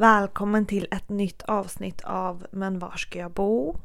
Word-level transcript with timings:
Välkommen 0.00 0.66
till 0.66 0.88
ett 0.90 1.08
nytt 1.08 1.42
avsnitt 1.42 2.00
av 2.04 2.46
Men 2.50 2.78
var 2.78 2.96
ska 2.96 3.18
jag 3.18 3.30
bo? 3.30 3.76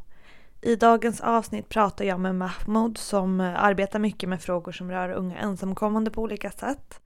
I 0.62 0.76
dagens 0.76 1.22
avsnitt 1.22 1.70
pratar 1.70 2.06
jag 2.06 2.20
med 2.20 2.36
Mahmoud 2.36 2.98
som 2.98 3.42
eh, 3.42 3.64
arbetar 3.64 4.00
mycket 4.00 4.30
med 4.30 4.42
frågor 4.42 4.72
som 4.72 4.92
rör 4.92 5.10
unga 5.12 5.38
ensamkommande 5.38 6.12
på 6.12 6.22
olika 6.22 6.52
sätt. 6.52 7.00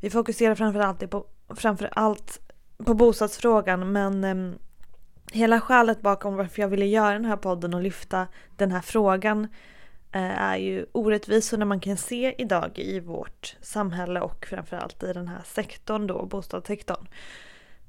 Vi 0.00 0.10
fokuserar 0.10 0.54
framförallt 0.54 1.10
på, 1.10 1.26
framför 1.48 1.90
på 2.84 2.94
bostadsfrågan 2.94 3.92
men 3.92 4.24
eh, 4.24 4.58
hela 5.32 5.60
skälet 5.60 6.00
bakom 6.00 6.36
varför 6.36 6.62
jag 6.62 6.68
ville 6.68 6.86
göra 6.86 7.12
den 7.12 7.24
här 7.24 7.36
podden 7.36 7.74
och 7.74 7.82
lyfta 7.82 8.26
den 8.56 8.72
här 8.72 8.80
frågan 8.80 9.48
eh, 10.12 10.42
är 10.42 10.56
ju 10.56 10.86
orättvisorna 10.92 11.64
man 11.64 11.80
kan 11.80 11.96
se 11.96 12.34
idag 12.38 12.78
i 12.78 13.00
vårt 13.00 13.56
samhälle 13.60 14.20
och 14.20 14.46
framförallt 14.46 15.02
i 15.02 15.12
den 15.12 15.28
här 15.28 15.42
sektorn 15.44 16.06
då, 16.06 16.26
bostadssektorn. 16.26 17.06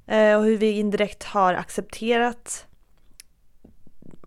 Eh, 0.08 0.38
och 0.38 0.44
hur 0.44 0.58
vi 0.58 0.72
indirekt 0.72 1.24
har 1.24 1.54
accepterat 1.54 2.68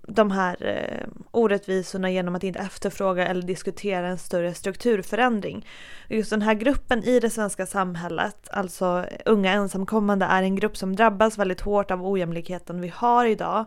de 0.08 0.30
här 0.30 0.66
eh, 0.66 1.08
orättvisorna 1.30 2.10
genom 2.10 2.34
att 2.34 2.44
inte 2.44 2.58
efterfråga 2.58 3.26
eller 3.26 3.42
diskutera 3.42 4.08
en 4.08 4.18
större 4.18 4.54
strukturförändring. 4.54 5.66
Just 6.08 6.30
den 6.30 6.42
här 6.42 6.54
gruppen 6.54 7.04
i 7.04 7.20
det 7.20 7.30
svenska 7.30 7.66
samhället, 7.66 8.48
alltså 8.50 9.04
unga 9.24 9.52
ensamkommande, 9.52 10.26
är 10.26 10.42
en 10.42 10.56
grupp 10.56 10.76
som 10.76 10.96
drabbas 10.96 11.38
väldigt 11.38 11.60
hårt 11.60 11.90
av 11.90 12.06
ojämlikheten 12.06 12.80
vi 12.80 12.88
har 12.88 13.26
idag. 13.26 13.64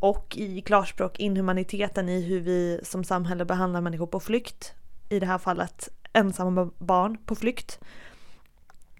Och 0.00 0.36
i 0.36 0.60
klarspråk 0.60 1.18
inhumaniteten 1.18 2.08
i 2.08 2.22
hur 2.22 2.40
vi 2.40 2.80
som 2.82 3.04
samhälle 3.04 3.44
behandlar 3.44 3.80
människor 3.80 4.06
på 4.06 4.20
flykt. 4.20 4.72
I 5.08 5.20
det 5.20 5.26
här 5.26 5.38
fallet 5.38 5.88
ensamma 6.12 6.70
barn 6.78 7.18
på 7.26 7.34
flykt 7.34 7.80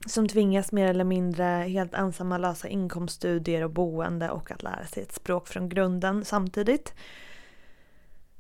som 0.09 0.29
tvingas 0.29 0.73
mer 0.73 0.89
eller 0.89 1.05
mindre 1.05 1.45
helt 1.45 1.95
ensamma 1.95 2.39
lösa 2.39 2.69
inkomststudier 2.69 3.65
och 3.65 3.71
boende 3.71 4.31
och 4.31 4.51
att 4.51 4.63
lära 4.63 4.87
sig 4.87 5.03
ett 5.03 5.13
språk 5.13 5.49
från 5.49 5.69
grunden 5.69 6.25
samtidigt. 6.25 6.95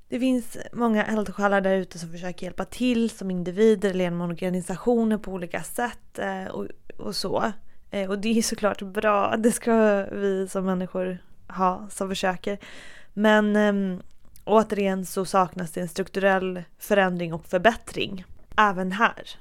Det 0.08 0.20
finns 0.20 0.58
många 0.72 1.04
eldsjälar 1.04 1.60
där 1.60 1.76
ute 1.76 1.98
som 1.98 2.12
försöker 2.12 2.46
hjälpa 2.46 2.64
till 2.64 3.10
som 3.10 3.30
individer 3.30 3.90
eller 3.90 4.04
genom 4.04 4.20
organisationer 4.20 5.18
på 5.18 5.32
olika 5.32 5.62
sätt 5.62 6.18
eh, 6.18 6.44
och, 6.44 6.66
och 6.96 7.16
så. 7.16 7.52
Eh, 7.90 8.10
och 8.10 8.18
det 8.18 8.38
är 8.38 8.42
såklart 8.42 8.82
bra, 8.82 9.36
det 9.38 9.52
ska 9.52 10.04
vi 10.12 10.48
som 10.48 10.64
människor 10.64 11.18
ha 11.48 11.86
som 11.90 12.08
försöker. 12.08 12.58
Men 13.12 13.56
äm, 13.56 14.02
återigen 14.44 15.06
så 15.06 15.24
saknas 15.24 15.72
det 15.72 15.80
en 15.80 15.88
strukturell 15.88 16.62
förändring 16.78 17.34
och 17.34 17.46
förbättring 17.46 18.24
även 18.56 18.92
här. 18.92 19.38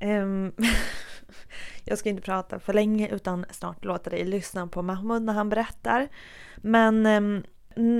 Um, 0.00 0.52
jag 1.84 1.98
ska 1.98 2.08
inte 2.08 2.22
prata 2.22 2.58
för 2.58 2.72
länge 2.72 3.08
utan 3.08 3.46
snart 3.50 3.84
låta 3.84 4.10
dig 4.10 4.24
lyssna 4.24 4.66
på 4.66 4.82
Mahmoud 4.82 5.22
när 5.22 5.32
han 5.32 5.48
berättar. 5.48 6.08
Men 6.56 7.06
um, 7.06 7.44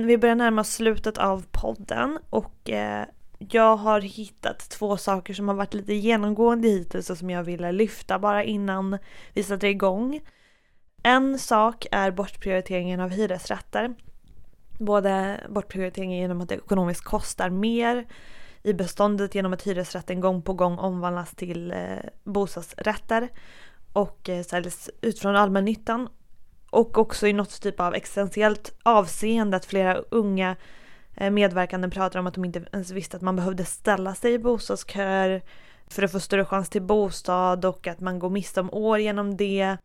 vi 0.07 0.17
börjar 0.17 0.35
närma 0.35 0.61
oss 0.61 0.73
slutet 0.73 1.17
av 1.17 1.45
podden 1.51 2.19
och 2.29 2.69
uh, 2.69 3.03
jag 3.39 3.75
har 3.75 4.01
hittat 4.01 4.69
två 4.69 4.97
saker 4.97 5.33
som 5.33 5.47
har 5.47 5.55
varit 5.55 5.73
lite 5.73 5.93
genomgående 5.93 6.67
hittills 6.67 7.09
och 7.09 7.17
som 7.17 7.29
jag 7.29 7.43
ville 7.43 7.71
lyfta 7.71 8.19
bara 8.19 8.43
innan 8.43 8.97
vi 9.33 9.43
sätter 9.43 9.67
igång. 9.67 10.21
En 11.03 11.39
sak 11.39 11.85
är 11.91 12.11
bortprioriteringen 12.11 12.99
av 12.99 13.09
hyresrätter. 13.09 13.95
Både 14.79 15.43
bortprioriteringen 15.49 16.19
genom 16.19 16.41
att 16.41 16.49
det 16.49 16.55
ekonomiskt 16.55 17.03
kostar 17.03 17.49
mer 17.49 18.05
i 18.63 18.73
beståndet 18.73 19.35
genom 19.35 19.53
att 19.53 19.67
hyresrätten 19.67 20.19
gång 20.19 20.41
på 20.41 20.53
gång 20.53 20.77
omvandlas 20.77 21.31
till 21.35 21.71
eh, 21.71 21.77
bostadsrätter 22.23 23.29
och 23.93 24.29
eh, 24.29 24.43
säljs 24.43 24.89
ut 25.01 25.19
från 25.19 25.35
allmännyttan. 25.35 26.09
Och 26.69 26.97
också 26.97 27.27
i 27.27 27.33
något 27.33 27.61
typ 27.61 27.79
av 27.79 27.95
existentiellt 27.95 28.75
avseende 28.83 29.57
att 29.57 29.65
flera 29.65 29.95
unga 29.95 30.55
eh, 31.15 31.31
medverkande 31.31 31.89
pratar 31.89 32.19
om 32.19 32.27
att 32.27 32.33
de 32.33 32.45
inte 32.45 32.65
ens 32.73 32.91
visste 32.91 33.17
att 33.17 33.23
man 33.23 33.35
behövde 33.35 33.65
ställa 33.65 34.15
sig 34.15 34.33
i 34.33 34.39
bostadsköer 34.39 35.41
för 35.87 36.03
att 36.03 36.11
få 36.11 36.19
större 36.19 36.45
chans 36.45 36.69
till 36.69 36.81
bostad 36.81 37.65
och 37.65 37.87
att 37.87 37.99
man 37.99 38.19
går 38.19 38.29
miste 38.29 38.61
om 38.61 38.73
år 38.73 38.99
genom 38.99 39.37
det. 39.37 39.77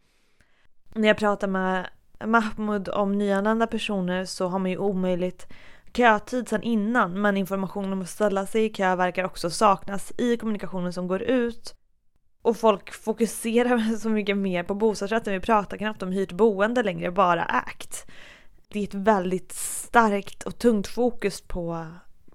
När 0.94 1.08
jag 1.08 1.18
pratar 1.18 1.48
med 1.48 1.86
Mahmoud 2.24 2.88
om 2.88 3.18
nyanlända 3.18 3.66
personer 3.66 4.24
så 4.24 4.48
har 4.48 4.58
man 4.58 4.70
ju 4.70 4.78
omöjligt 4.78 5.46
kötid 5.96 6.48
sedan 6.48 6.62
innan 6.62 7.20
men 7.20 7.36
information 7.36 7.92
om 7.92 8.02
att 8.02 8.08
ställa 8.08 8.46
sig 8.46 8.64
i 8.64 8.68
kö 8.68 8.96
verkar 8.96 9.24
också 9.24 9.50
saknas 9.50 10.12
i 10.18 10.36
kommunikationen 10.36 10.92
som 10.92 11.08
går 11.08 11.22
ut. 11.22 11.74
Och 12.42 12.56
folk 12.56 12.92
fokuserar 12.92 13.96
så 13.98 14.08
mycket 14.08 14.36
mer 14.36 14.62
på 14.62 14.74
bostadsrätten. 14.74 15.32
Vi 15.32 15.40
pratar 15.40 15.76
knappt 15.76 16.02
om 16.02 16.12
hyrt 16.12 16.32
boende 16.32 16.82
längre, 16.82 17.10
bara 17.10 17.44
ägt. 17.44 18.06
Det 18.68 18.78
är 18.78 18.84
ett 18.84 18.94
väldigt 18.94 19.52
starkt 19.52 20.42
och 20.42 20.58
tungt 20.58 20.86
fokus 20.86 21.40
på 21.40 21.86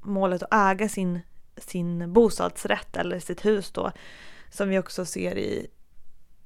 målet 0.02 0.44
att 0.44 0.54
äga 0.54 0.90
sin, 0.90 1.20
sin 1.58 2.14
bostadsrätt 2.14 2.98
eller 2.98 3.20
sitt 3.20 3.46
hus 3.46 3.72
då. 3.72 3.92
Som 4.52 4.70
vi 4.70 4.80
också 4.80 5.06
ser 5.06 5.38
i, 5.38 5.68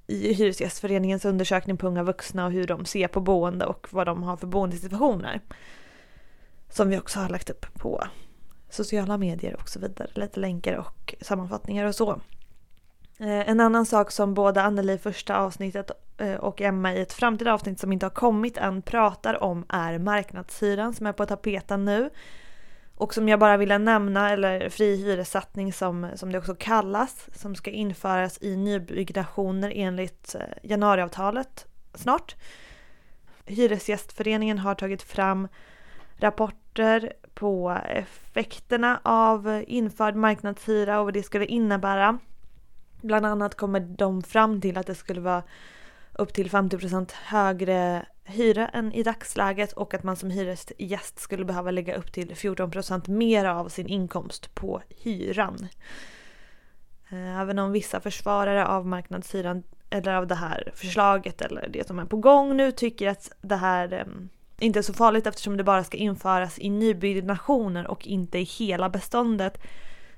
i 0.07 0.34
Hyresgästföreningens 0.34 1.25
undersökning 1.25 1.78
på 1.78 1.88
unga 1.88 2.03
vuxna 2.03 2.45
och 2.45 2.51
hur 2.51 2.68
de 2.68 2.85
ser 2.85 3.07
på 3.07 3.22
boende 3.22 3.66
och 3.66 3.88
vad 3.91 4.07
de 4.07 4.24
har 4.24 4.38
för 4.38 4.47
boendesituationer. 4.47 5.41
Som 6.73 6.89
vi 6.89 7.00
också 7.00 7.19
har 7.19 7.29
lagt 7.29 7.50
upp 7.50 7.73
på 7.73 8.03
sociala 8.69 9.17
medier 9.17 9.56
och 9.61 9.69
så 9.69 9.79
vidare. 9.79 10.09
Lite 10.13 10.39
länkar 10.39 10.78
och 10.78 11.16
sammanfattningar 11.22 11.85
och 11.85 11.95
så. 11.95 12.11
Eh, 13.19 13.50
en 13.50 13.59
annan 13.59 13.85
sak 13.85 14.11
som 14.11 14.34
både 14.34 14.61
Anneli 14.61 14.94
i 14.94 14.97
första 14.97 15.38
avsnittet 15.38 15.91
eh, 16.17 16.33
och 16.33 16.62
Emma 16.62 16.94
i 16.94 17.01
ett 17.01 17.13
framtida 17.13 17.53
avsnitt 17.53 17.79
som 17.79 17.94
inte 17.94 18.06
har 18.06 18.12
kommit 18.12 18.57
än 18.57 18.81
pratar 18.81 19.44
om 19.44 19.66
är 19.69 19.97
marknadshyran 20.00 20.94
som 20.94 21.07
är 21.07 21.13
på 21.13 21.25
tapeten 21.25 21.85
nu. 21.85 22.09
Och 22.95 23.13
som 23.13 23.29
jag 23.29 23.39
bara 23.39 23.57
ville 23.57 23.78
nämna, 23.78 24.29
eller 24.29 24.69
fri 24.69 24.95
hyressättning 24.95 25.73
som, 25.73 26.07
som 26.16 26.31
det 26.31 26.38
också 26.38 26.56
kallas, 26.56 27.28
som 27.33 27.56
ska 27.56 27.72
införas 27.72 28.38
i 28.41 28.57
nybyggnationer 28.57 29.72
enligt 29.75 30.35
eh, 30.35 30.41
januariavtalet 30.63 31.66
snart. 31.94 32.35
Hyresgästföreningen 33.45 34.57
har 34.57 34.75
tagit 34.75 35.01
fram 35.01 35.47
rapporter 36.23 37.13
på 37.34 37.79
effekterna 37.85 39.00
av 39.03 39.63
införd 39.67 40.16
marknadshyra 40.16 41.00
och 41.00 41.06
vad 41.06 41.13
det 41.13 41.23
skulle 41.23 41.45
innebära. 41.45 42.19
Bland 43.01 43.25
annat 43.25 43.56
kommer 43.56 43.79
de 43.79 44.23
fram 44.23 44.62
till 44.62 44.78
att 44.78 44.88
det 44.88 44.95
skulle 44.95 45.22
vara 45.22 45.44
upp 46.13 46.33
till 46.33 46.50
50% 46.50 47.12
högre 47.13 48.06
hyra 48.23 48.67
än 48.67 48.94
i 48.94 49.03
dagsläget 49.03 49.73
och 49.73 49.94
att 49.94 50.03
man 50.03 50.16
som 50.16 50.29
hyresgäst 50.29 51.19
skulle 51.19 51.45
behöva 51.45 51.72
lägga 51.72 51.95
upp 51.95 52.12
till 52.12 52.31
14% 52.31 53.09
mer 53.09 53.45
av 53.45 53.69
sin 53.69 53.88
inkomst 53.88 54.56
på 54.56 54.81
hyran. 54.89 55.67
Eh, 57.09 57.39
även 57.39 57.59
om 57.59 57.72
vissa 57.72 58.00
försvarare 58.00 58.67
av 58.67 58.88
marknadshyran 58.88 59.63
eller 59.89 60.13
av 60.13 60.28
det 60.28 60.35
här 60.35 60.72
förslaget 60.75 61.41
eller 61.41 61.69
det 61.69 61.88
som 61.88 62.00
är 62.00 62.06
på 62.06 62.17
gång 62.17 62.57
nu 62.57 62.72
tycker 62.72 63.09
att 63.09 63.31
det 63.41 63.56
här 63.56 63.94
ehm, 63.94 64.29
inte 64.63 64.84
så 64.84 64.94
farligt 64.94 65.28
eftersom 65.28 65.57
det 65.57 65.63
bara 65.63 65.84
ska 65.84 65.97
införas 65.97 66.59
i 66.59 66.69
nybyggnationer 66.69 67.88
och 67.88 68.07
inte 68.07 68.40
i 68.40 68.44
hela 68.44 68.90
beståndet 68.90 69.57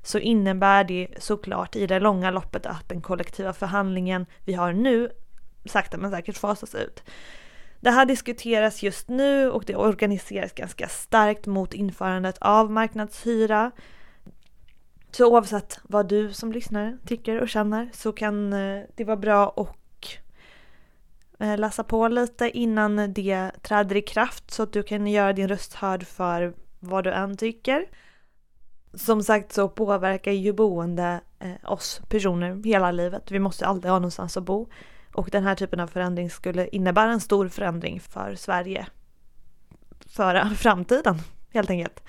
så 0.04 0.20
innebär 0.20 0.84
det 0.84 1.08
såklart 1.18 1.76
i 1.76 1.88
det 1.88 2.00
långa 2.00 2.32
loppet 2.32 2.66
att 2.66 2.90
den 2.90 3.02
kollektiva 3.02 3.54
förhandlingen 3.54 4.26
vi 4.46 4.54
har 4.54 4.74
nu 4.74 5.10
sakta 5.66 5.98
men 5.98 6.12
säkert 6.12 6.38
fasas 6.38 6.76
ut. 6.76 7.04
Det 7.80 7.92
här 7.92 8.06
diskuteras 8.06 8.84
just 8.84 9.10
nu 9.10 9.50
och 9.50 9.64
det 9.66 9.76
organiseras 9.76 10.54
ganska 10.54 10.88
starkt 10.88 11.46
mot 11.46 11.74
införandet 11.74 12.38
av 12.42 12.72
marknadshyra. 12.72 13.72
Så 15.12 15.32
oavsett 15.32 15.80
vad 15.84 16.08
du 16.08 16.34
som 16.34 16.52
lyssnare 16.52 16.98
tycker 17.08 17.42
och 17.42 17.50
känner 17.50 17.90
så 17.94 18.12
kan 18.12 18.54
eh, 18.54 18.84
det 18.96 19.04
vara 19.04 19.18
bra 19.18 19.54
att 19.58 19.78
Eh, 21.40 21.58
läsa 21.58 21.84
på 21.84 22.08
lite 22.08 22.58
innan 22.58 23.14
det 23.14 23.52
träder 23.62 23.96
i 23.96 24.02
kraft 24.02 24.52
så 24.52 24.64
att 24.64 24.74
du 24.74 24.84
kan 24.84 25.08
göra 25.08 25.34
din 25.34 25.48
röst 25.48 25.74
hörd 25.74 26.08
för 26.08 26.54
vad 26.80 27.04
du 27.04 27.12
än 27.12 27.38
tycker. 27.38 27.86
Som 28.94 29.24
sagt 29.24 29.54
så 29.54 29.70
påverkar 29.70 30.32
ju 30.32 30.54
boende 30.54 31.22
eh, 31.40 31.72
oss 31.72 32.02
personer 32.10 32.64
hela 32.64 32.92
livet. 32.92 33.32
Vi 33.32 33.40
måste 33.40 33.66
alltid 33.66 33.92
ha 33.92 34.00
någonstans 34.00 34.38
att 34.38 34.44
bo. 34.44 34.68
Och 35.14 35.30
den 35.32 35.44
här 35.44 35.56
typen 35.56 35.80
av 35.80 35.88
förändring 35.88 36.30
skulle 36.30 36.68
innebära 36.68 37.12
en 37.12 37.22
stor 37.22 37.48
förändring 37.48 38.00
för 38.00 38.36
Sverige. 38.36 38.88
För 40.08 40.56
framtiden 40.56 41.20
helt 41.54 41.70
enkelt. 41.70 42.04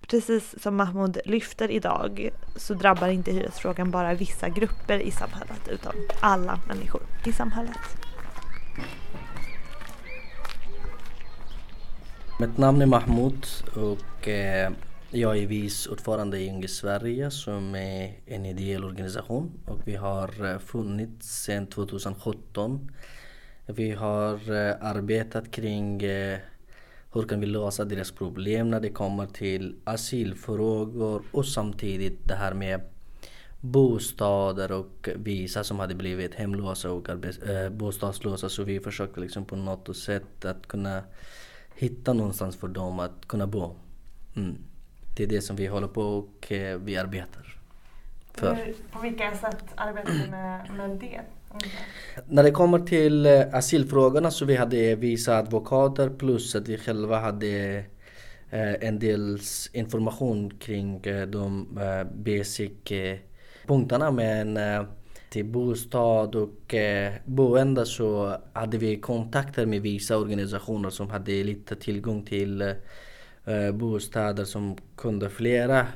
Precis 0.00 0.62
som 0.62 0.76
Mahmoud 0.76 1.18
lyfter 1.24 1.70
idag 1.70 2.30
så 2.56 2.74
drabbar 2.74 3.08
inte 3.08 3.32
hyresfrågan 3.32 3.90
bara 3.90 4.14
vissa 4.14 4.48
grupper 4.48 4.98
i 4.98 5.10
samhället 5.10 5.68
utan 5.68 5.94
alla 6.20 6.60
människor 6.68 7.02
i 7.24 7.32
samhället. 7.32 8.03
Mitt 12.38 12.58
namn 12.58 12.82
är 12.82 12.86
Mahmoud 12.86 13.46
och 13.74 14.28
eh, 14.28 14.70
jag 15.10 15.38
är 15.38 15.46
vice 15.46 15.90
ordförande 15.90 16.38
i 16.38 16.50
Unge 16.50 16.68
Sverige 16.68 17.30
som 17.30 17.74
är 17.74 18.12
en 18.26 18.46
ideell 18.46 18.84
organisation 18.84 19.52
och 19.66 19.80
vi 19.84 19.96
har 19.96 20.52
eh, 20.52 20.58
funnits 20.58 21.42
sedan 21.44 21.66
2017. 21.66 22.90
Vi 23.66 23.90
har 23.90 24.34
eh, 24.34 24.74
arbetat 24.80 25.50
kring 25.50 26.00
hur 27.12 27.28
kan 27.28 27.40
vi 27.40 27.46
lösa 27.46 27.84
deras 27.84 28.10
problem 28.10 28.70
när 28.70 28.80
det 28.80 28.90
kommer 28.90 29.26
till 29.26 29.76
asylfrågor 29.84 31.22
och 31.32 31.46
samtidigt 31.46 32.28
det 32.28 32.34
här 32.34 32.54
med 32.54 32.80
bostäder 33.60 34.72
och 34.72 35.08
vissa 35.16 35.64
som 35.64 35.78
hade 35.78 35.94
blivit 35.94 36.34
hemlösa 36.34 36.90
och 36.90 37.08
bostadslösa 37.70 38.48
så 38.48 38.62
vi 38.62 38.80
försökte 38.80 39.20
liksom 39.20 39.44
på 39.44 39.56
något 39.56 39.96
sätt 39.96 40.44
att 40.44 40.66
kunna 40.66 41.02
hitta 41.74 42.12
någonstans 42.12 42.56
för 42.56 42.68
dem 42.68 43.00
att 43.00 43.28
kunna 43.28 43.46
bo. 43.46 43.76
Mm. 44.36 44.56
Det 45.16 45.22
är 45.22 45.26
det 45.26 45.40
som 45.40 45.56
vi 45.56 45.66
håller 45.66 45.88
på 45.88 46.02
och 46.02 46.52
äh, 46.52 46.78
vi 46.78 46.96
arbetar 46.96 47.56
för. 48.32 48.54
Hur, 48.54 48.74
på 48.92 49.00
vilka 49.00 49.36
sätt 49.36 49.64
arbetar 49.74 50.12
du 50.12 50.30
med, 50.30 50.70
med 50.76 50.90
det? 50.90 51.20
När 52.26 52.42
det 52.42 52.50
kommer 52.50 52.78
till 52.78 53.26
äh, 53.26 53.42
asylfrågorna 53.52 54.30
så 54.30 54.44
vi 54.44 54.56
hade 54.56 54.94
vissa 54.94 55.38
advokater 55.38 56.10
plus 56.10 56.54
att 56.54 56.68
vi 56.68 56.78
själva 56.78 57.18
hade 57.18 57.84
en 58.80 58.98
del 58.98 59.38
information 59.72 60.50
kring 60.50 61.02
de 61.28 61.68
basic 62.14 62.72
punkterna 63.66 64.10
men 64.10 64.56
eh, 64.56 64.84
till 65.34 65.44
bostad 65.44 66.34
och 66.34 66.74
eh, 66.74 67.12
boende 67.24 67.86
så 67.86 68.36
hade 68.52 68.78
vi 68.78 69.00
kontakter 69.00 69.66
med 69.66 69.82
vissa 69.82 70.16
organisationer 70.16 70.90
som 70.90 71.10
hade 71.10 71.44
lite 71.44 71.76
tillgång 71.76 72.24
till 72.24 72.62
eh, 72.62 73.72
bostäder 73.72 74.44
som 74.44 74.76
kunde 74.96 75.30
flera 75.30 75.86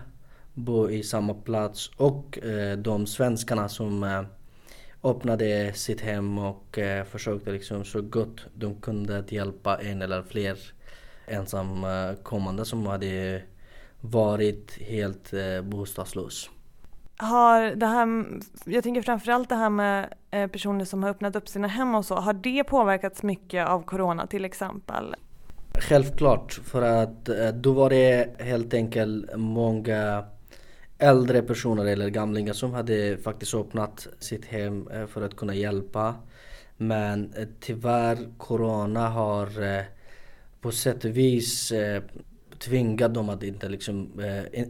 bo 0.55 0.90
i 0.90 1.02
samma 1.02 1.35
plats 1.35 1.90
och 1.96 2.38
eh, 2.38 2.79
de 2.79 3.06
svenskarna 3.06 3.69
som 3.69 4.02
eh, 4.05 4.23
öppnade 5.02 5.73
sitt 5.75 6.00
hem 6.00 6.38
och 6.38 6.79
eh, 6.79 7.05
försökte 7.05 7.52
liksom 7.52 7.84
så 7.84 8.02
gott 8.02 8.46
de 8.55 8.81
kunde 8.81 9.19
att 9.19 9.32
hjälpa 9.32 9.79
en 9.79 10.02
eller 10.02 10.23
fler 10.23 10.58
ensamkommande 11.26 12.64
som 12.64 12.87
hade 12.87 13.43
varit 14.00 14.79
helt 14.81 15.32
bostadslös. 15.62 16.50
Har 17.20 17.70
det 17.70 17.87
här, 17.87 18.25
jag 18.65 18.82
tänker 18.82 19.03
framförallt 19.03 19.49
det 19.49 19.55
här 19.55 19.70
med 19.70 20.15
eh, 20.31 20.47
personer 20.47 20.85
som 20.85 21.03
har 21.03 21.11
öppnat 21.11 21.37
upp 21.37 21.49
sina 21.49 21.69
hem 21.69 21.94
och 21.94 22.05
så, 22.05 22.15
har 22.15 22.32
det 22.32 22.65
påverkats 22.65 23.23
mycket 23.23 23.69
av 23.69 23.82
corona 23.82 24.26
till 24.26 24.44
exempel? 24.44 25.17
Självklart, 25.81 26.53
för 26.53 26.82
att 26.82 27.29
eh, 27.29 27.49
då 27.49 27.73
var 27.73 27.91
det 27.91 28.41
helt 28.41 28.75
enkelt 28.75 29.37
många 29.37 30.25
äldre 30.99 31.43
personer 31.43 31.85
eller 31.85 32.09
gamlingar 32.09 32.53
som 32.53 32.73
hade 32.73 33.19
faktiskt 33.19 33.55
öppnat 33.55 34.09
sitt 34.19 34.44
hem 34.44 34.88
eh, 34.88 35.06
för 35.06 35.23
att 35.23 35.37
kunna 35.37 35.55
hjälpa. 35.55 36.15
Men 36.76 37.35
tyvärr, 37.61 38.19
corona 38.37 39.09
har 39.09 39.49
på 40.61 40.70
sätt 40.70 41.05
och 41.05 41.17
vis 41.17 41.73
tvingat 42.59 43.15
dem 43.15 43.29
att 43.29 43.43
inte 43.43 43.69
liksom, 43.69 44.12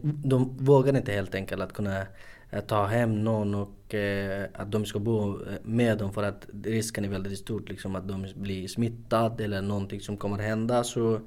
de 0.03 0.57
vågar 0.57 0.97
inte 0.97 1.13
helt 1.13 1.35
enkelt 1.35 1.63
att 1.63 1.73
kunna 1.73 2.07
Eh, 2.51 2.61
ta 2.61 2.87
hem 2.87 3.25
någon 3.25 3.55
och 3.55 3.95
eh, 3.95 4.47
att 4.55 4.73
de 4.73 4.87
ska 4.87 4.99
bo 4.99 5.43
eh, 5.43 5.55
med 5.63 5.99
dem 5.99 6.13
för 6.13 6.23
att 6.23 6.47
risken 6.65 7.05
är 7.05 7.09
väldigt 7.09 7.39
stor 7.39 7.63
liksom, 7.67 7.97
att 7.97 8.09
de 8.09 8.27
blir 8.37 8.69
smittade 8.69 9.45
eller 9.45 9.63
någonting 9.63 10.01
som 10.01 10.17
kommer 10.17 10.39
hända. 10.39 10.85
Så 10.85 11.21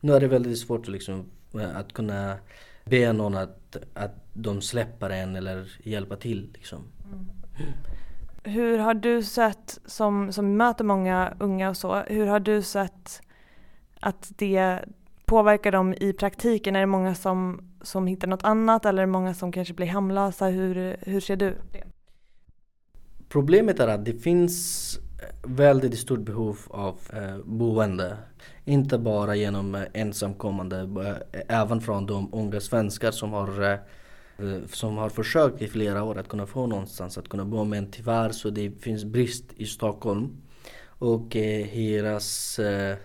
nu 0.00 0.12
är 0.12 0.20
det 0.20 0.28
väldigt 0.28 0.58
svårt 0.58 0.88
liksom, 0.88 1.24
eh, 1.54 1.76
att 1.76 1.92
kunna 1.92 2.36
be 2.84 3.12
någon 3.12 3.36
att, 3.36 3.76
att 3.94 4.14
de 4.32 4.62
släpper 4.62 5.10
en 5.10 5.36
eller 5.36 5.72
hjälpa 5.82 6.16
till. 6.16 6.50
Liksom. 6.54 6.84
Mm. 7.12 7.26
Hur 8.44 8.78
har 8.78 8.94
du 8.94 9.22
sett, 9.22 9.80
som, 9.86 10.32
som 10.32 10.56
möter 10.56 10.84
många 10.84 11.34
unga 11.40 11.70
och 11.70 11.76
så, 11.76 11.96
hur 11.96 12.26
har 12.26 12.40
du 12.40 12.62
sett 12.62 13.22
att 14.00 14.32
det 14.36 14.84
påverkar 15.32 15.72
dem 15.72 15.94
i 16.00 16.12
praktiken? 16.12 16.76
Är 16.76 16.80
det 16.80 16.86
många 16.86 17.14
som 17.14 17.60
som 17.82 18.06
hittar 18.06 18.28
något 18.28 18.44
annat 18.44 18.86
eller 18.86 19.02
är 19.02 19.06
det 19.06 19.12
många 19.12 19.34
som 19.34 19.52
kanske 19.52 19.74
blir 19.74 19.86
hemlösa? 19.86 20.46
Hur, 20.46 20.96
hur 21.00 21.20
ser 21.20 21.36
du 21.36 21.56
det? 21.72 21.84
Problemet 23.28 23.80
är 23.80 23.88
att 23.88 24.04
det 24.04 24.12
finns 24.12 24.98
väldigt 25.42 25.98
stort 25.98 26.20
behov 26.20 26.58
av 26.68 26.96
eh, 27.12 27.38
boende. 27.44 28.16
Inte 28.64 28.98
bara 28.98 29.34
genom 29.34 29.74
eh, 29.74 29.82
ensamkommande, 29.94 30.78
eh, 30.80 31.60
även 31.60 31.80
från 31.80 32.06
de 32.06 32.34
unga 32.34 32.60
svenskar 32.60 33.10
som 33.10 33.32
har 33.32 33.62
eh, 33.62 33.78
eh, 34.38 34.66
som 34.72 34.96
har 34.96 35.08
försökt 35.08 35.62
i 35.62 35.68
flera 35.68 36.02
år 36.04 36.18
att 36.18 36.28
kunna 36.28 36.46
få 36.46 36.66
någonstans 36.66 37.18
att 37.18 37.28
kunna 37.28 37.44
bo 37.44 37.64
men 37.64 37.90
tyvärr 37.90 38.30
så 38.30 38.50
det 38.50 38.70
finns 38.82 39.04
brist 39.04 39.44
i 39.56 39.66
Stockholm. 39.66 40.36
Och 40.86 41.36
eh, 41.36 41.66
hyras 41.66 42.58
eh, 42.58 42.96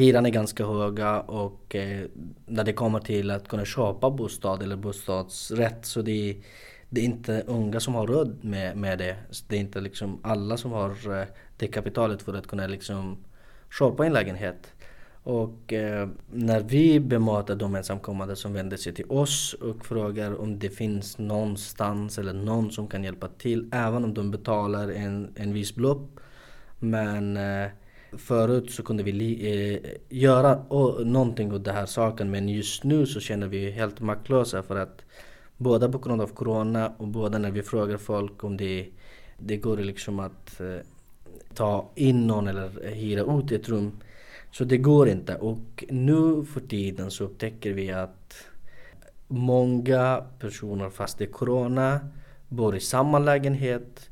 hyran 0.00 0.26
är 0.26 0.30
ganska 0.30 0.66
höga 0.66 1.20
och 1.20 1.74
eh, 1.74 2.06
när 2.46 2.64
det 2.64 2.72
kommer 2.72 3.00
till 3.00 3.30
att 3.30 3.48
kunna 3.48 3.64
köpa 3.64 4.10
bostad 4.10 4.62
eller 4.62 4.76
bostadsrätt 4.76 5.86
så 5.86 6.02
det 6.02 6.30
är, 6.30 6.36
det 6.88 7.00
är 7.00 7.04
inte 7.04 7.44
unga 7.46 7.80
som 7.80 7.94
har 7.94 8.06
råd 8.06 8.44
med, 8.44 8.76
med 8.76 8.98
det. 8.98 9.16
Det 9.48 9.56
är 9.56 9.60
inte 9.60 9.80
liksom 9.80 10.18
alla 10.22 10.56
som 10.56 10.72
har 10.72 11.20
eh, 11.20 11.26
det 11.56 11.66
kapitalet 11.66 12.22
för 12.22 12.34
att 12.34 12.46
kunna 12.46 12.66
liksom 12.66 13.16
köpa 13.78 14.06
en 14.06 14.12
lägenhet. 14.12 14.72
Och 15.22 15.72
eh, 15.72 16.08
när 16.32 16.60
vi 16.60 17.00
bemöter 17.00 17.56
de 17.56 17.74
ensamkommande 17.74 18.36
som 18.36 18.52
vänder 18.52 18.76
sig 18.76 18.94
till 18.94 19.10
oss 19.10 19.54
och 19.54 19.86
frågar 19.86 20.40
om 20.40 20.58
det 20.58 20.70
finns 20.70 21.18
någonstans 21.18 22.18
eller 22.18 22.32
någon 22.32 22.70
som 22.70 22.88
kan 22.88 23.04
hjälpa 23.04 23.28
till, 23.28 23.68
även 23.72 24.04
om 24.04 24.14
de 24.14 24.30
betalar 24.30 24.88
en, 24.88 25.32
en 25.36 25.52
viss 25.52 25.74
belopp. 25.74 26.20
Men 26.78 27.36
eh, 27.36 27.70
Förut 28.12 28.70
så 28.70 28.82
kunde 28.82 29.02
vi 29.02 29.12
eh, 29.12 29.90
göra 30.08 30.56
och, 30.56 31.06
någonting 31.06 31.52
åt 31.52 31.64
den 31.64 31.74
här 31.74 31.86
saken 31.86 32.30
men 32.30 32.48
just 32.48 32.84
nu 32.84 33.06
så 33.06 33.20
känner 33.20 33.46
vi 33.46 33.70
helt 33.70 34.00
maktlösa 34.00 34.62
för 34.62 34.76
att 34.76 35.02
både 35.56 35.88
på 35.88 35.98
grund 35.98 36.22
av 36.22 36.26
Corona 36.26 36.92
och 36.98 37.08
både 37.08 37.38
när 37.38 37.50
vi 37.50 37.62
frågar 37.62 37.96
folk 37.96 38.44
om 38.44 38.56
det, 38.56 38.86
det 39.38 39.56
går 39.56 39.76
liksom 39.76 40.20
att 40.20 40.60
eh, 40.60 40.76
ta 41.54 41.90
in 41.94 42.26
någon 42.26 42.48
eller 42.48 42.90
hyra 42.90 43.38
ut 43.38 43.52
ett 43.52 43.68
rum. 43.68 43.92
Så 44.52 44.64
det 44.64 44.78
går 44.78 45.08
inte 45.08 45.34
och 45.34 45.84
nu 45.88 46.44
för 46.44 46.60
tiden 46.60 47.10
så 47.10 47.24
upptäcker 47.24 47.72
vi 47.72 47.90
att 47.90 48.34
många 49.28 50.24
personer 50.38 50.90
fast 50.90 51.18
det 51.18 51.24
är 51.24 51.32
Corona 51.32 52.00
bor 52.48 52.76
i 52.76 52.80
samma 52.80 53.18
lägenhet 53.18 54.10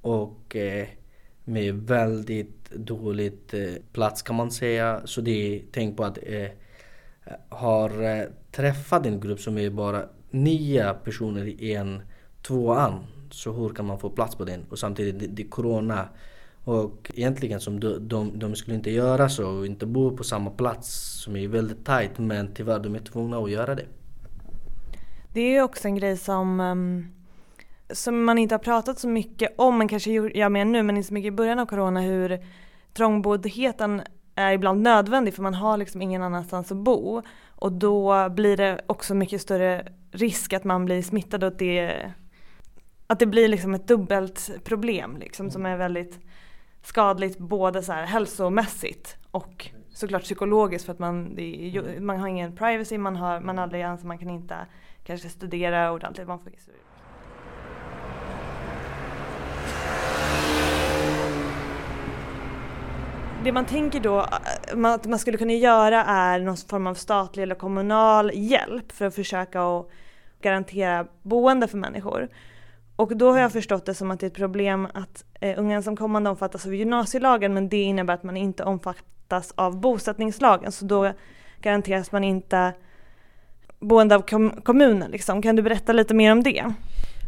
och 0.00 0.56
eh, 0.56 0.88
med 1.44 1.74
väldigt 1.74 2.70
dåligt 2.70 3.54
eh, 3.54 3.74
plats 3.92 4.22
kan 4.22 4.36
man 4.36 4.50
säga. 4.50 5.00
Så 5.04 5.20
det 5.20 5.56
är, 5.56 5.62
tänk 5.72 5.96
på 5.96 6.04
att 6.04 6.18
eh, 6.22 6.48
har 7.48 8.02
eh, 8.02 8.24
träffat 8.52 9.06
en 9.06 9.20
grupp 9.20 9.40
som 9.40 9.58
är 9.58 9.70
bara 9.70 10.02
nio 10.30 10.94
personer 10.94 11.46
i 11.46 11.74
en 11.74 12.02
tvåan. 12.42 13.06
Så 13.30 13.52
hur 13.52 13.68
kan 13.68 13.86
man 13.86 13.98
få 13.98 14.10
plats 14.10 14.36
på 14.36 14.44
den? 14.44 14.64
Och 14.70 14.78
samtidigt 14.78 15.18
det, 15.18 15.26
det 15.26 15.42
är 15.42 15.48
Corona. 15.48 16.08
Och 16.64 17.12
egentligen 17.14 17.60
som 17.60 17.80
de, 17.80 18.08
de, 18.08 18.38
de 18.38 18.54
skulle 18.54 18.76
inte 18.76 18.90
göra 18.90 19.28
så 19.28 19.50
och 19.50 19.66
inte 19.66 19.86
bo 19.86 20.16
på 20.16 20.24
samma 20.24 20.50
plats 20.50 20.88
som 21.22 21.36
är 21.36 21.48
väldigt 21.48 21.84
tajt 21.84 22.18
men 22.18 22.54
tyvärr 22.54 22.78
de 22.78 22.94
är 22.94 22.98
tvungna 22.98 23.38
att 23.38 23.50
göra 23.50 23.74
det. 23.74 23.86
Det 25.32 25.56
är 25.56 25.62
också 25.62 25.88
en 25.88 25.96
grej 25.96 26.16
som 26.16 26.60
um 26.60 27.23
som 27.94 28.24
man 28.24 28.38
inte 28.38 28.54
har 28.54 28.58
pratat 28.58 28.98
så 28.98 29.08
mycket 29.08 29.54
om, 29.58 29.78
men 29.78 29.88
kanske 29.88 30.10
gör 30.10 30.48
mer 30.48 30.64
nu, 30.64 30.82
men 30.82 30.96
inte 30.96 31.08
så 31.08 31.14
mycket 31.14 31.28
i 31.28 31.36
början 31.36 31.58
av 31.58 31.66
corona, 31.66 32.00
hur 32.00 32.38
trångboddheten 32.92 34.02
är 34.34 34.52
ibland 34.52 34.82
nödvändig 34.82 35.34
för 35.34 35.42
man 35.42 35.54
har 35.54 35.76
liksom 35.76 36.02
ingen 36.02 36.22
annanstans 36.22 36.72
att 36.72 36.78
bo. 36.78 37.22
Och 37.48 37.72
då 37.72 38.28
blir 38.28 38.56
det 38.56 38.80
också 38.86 39.14
mycket 39.14 39.40
större 39.40 39.88
risk 40.10 40.52
att 40.52 40.64
man 40.64 40.84
blir 40.84 41.02
smittad 41.02 41.44
och 41.44 41.48
att 41.48 41.58
det, 41.58 42.10
att 43.06 43.18
det 43.18 43.26
blir 43.26 43.48
liksom 43.48 43.74
ett 43.74 43.88
dubbelt 43.88 44.50
problem 44.64 45.16
liksom, 45.20 45.50
som 45.50 45.66
är 45.66 45.76
väldigt 45.76 46.18
skadligt 46.82 47.38
både 47.38 47.82
så 47.82 47.92
här 47.92 48.04
hälsomässigt 48.04 49.16
och 49.30 49.70
såklart 49.94 50.22
psykologiskt 50.22 50.84
för 50.84 50.92
att 50.92 50.98
man, 50.98 51.34
det, 51.34 52.00
man 52.00 52.20
har 52.20 52.28
ingen 52.28 52.56
privacy, 52.56 52.98
man, 52.98 53.16
har, 53.16 53.40
man 53.40 53.58
är 53.58 53.62
aldrig 53.62 53.80
ens, 53.80 54.04
man 54.04 54.18
kan 54.18 54.30
inte 54.30 54.56
kanske 55.04 55.28
studera 55.28 55.92
ordentligt. 55.92 56.28
Man 56.28 56.38
får 56.38 56.50
det 63.44 63.52
man 63.52 63.66
tänker 63.66 64.00
då 64.00 64.18
eh, 64.18 64.84
att 64.84 65.06
man 65.06 65.18
skulle 65.18 65.38
kunna 65.38 65.52
göra 65.52 66.04
är 66.04 66.38
någon 66.38 66.56
form 66.56 66.86
av 66.86 66.94
statlig 66.94 67.42
eller 67.42 67.54
kommunal 67.54 68.30
hjälp 68.34 68.92
för 68.92 69.04
att 69.04 69.14
försöka 69.14 69.62
att 69.62 69.88
garantera 70.42 71.06
boende 71.22 71.68
för 71.68 71.78
människor. 71.78 72.28
Och 72.96 73.16
då 73.16 73.32
har 73.32 73.38
jag 73.38 73.52
förstått 73.52 73.86
det 73.86 73.94
som 73.94 74.10
att 74.10 74.20
det 74.20 74.26
är 74.26 74.30
ett 74.30 74.36
problem 74.36 74.88
att 74.94 75.24
eh, 75.40 75.58
unga 75.58 75.76
ensamkommande 75.76 76.30
omfattas 76.30 76.66
av 76.66 76.74
gymnasielagen 76.74 77.54
men 77.54 77.68
det 77.68 77.82
innebär 77.82 78.14
att 78.14 78.22
man 78.22 78.36
inte 78.36 78.64
omfattas 78.64 79.52
av 79.54 79.80
bosättningslagen 79.80 80.72
så 80.72 80.84
då 80.84 81.12
garanteras 81.60 82.12
man 82.12 82.24
inte 82.24 82.72
boende 83.80 84.14
av 84.14 84.22
kom 84.22 84.50
kommunen. 84.50 85.10
Liksom. 85.10 85.42
Kan 85.42 85.56
du 85.56 85.62
berätta 85.62 85.92
lite 85.92 86.14
mer 86.14 86.32
om 86.32 86.42
det? 86.42 86.64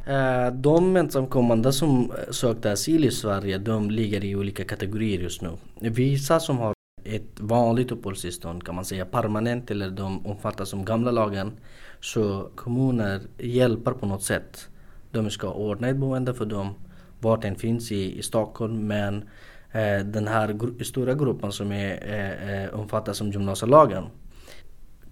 Eh, 0.06 0.52
de 0.52 0.96
ensamkommande 0.96 1.72
som 1.72 2.10
eh, 2.10 2.30
sökte 2.30 2.72
asyl 2.72 3.04
i 3.04 3.10
Sverige, 3.10 3.58
de 3.58 3.90
ligger 3.90 4.25
i 4.25 4.36
olika 4.36 4.64
kategorier 4.64 5.20
just 5.20 5.42
nu. 5.42 5.50
Vissa 5.80 6.40
som 6.40 6.58
har 6.58 6.75
ett 7.04 7.40
vanligt 7.40 7.92
uppehållstillstånd 7.92 8.64
kan 8.64 8.75
man 8.75 8.84
säga 8.84 9.04
permanent 9.04 9.70
eller 9.70 9.90
de 9.90 10.26
omfattas 10.26 10.68
som 10.68 10.84
gamla 10.84 11.10
lagen. 11.10 11.52
Så 12.00 12.50
kommuner 12.54 13.20
hjälper 13.38 13.92
på 13.92 14.06
något 14.06 14.22
sätt. 14.22 14.68
De 15.10 15.30
ska 15.30 15.50
ordna 15.50 15.88
ett 15.88 15.96
boende 15.96 16.34
för 16.34 16.46
dem 16.46 16.75
vart 17.20 17.42
den 17.42 17.56
finns 17.56 17.92
i, 17.92 18.18
i 18.18 18.22
Stockholm 18.22 18.86
men 18.86 19.25
eh, 19.72 20.04
den 20.04 20.28
här 20.28 20.52
gr 20.52 20.84
stora 20.84 21.14
gruppen 21.14 21.52
som 21.52 21.72
är, 21.72 22.02
eh, 22.06 22.64
eh 22.64 22.75
omfattas 22.75 23.16
som 23.16 23.30
gymnasielagen 23.30 24.04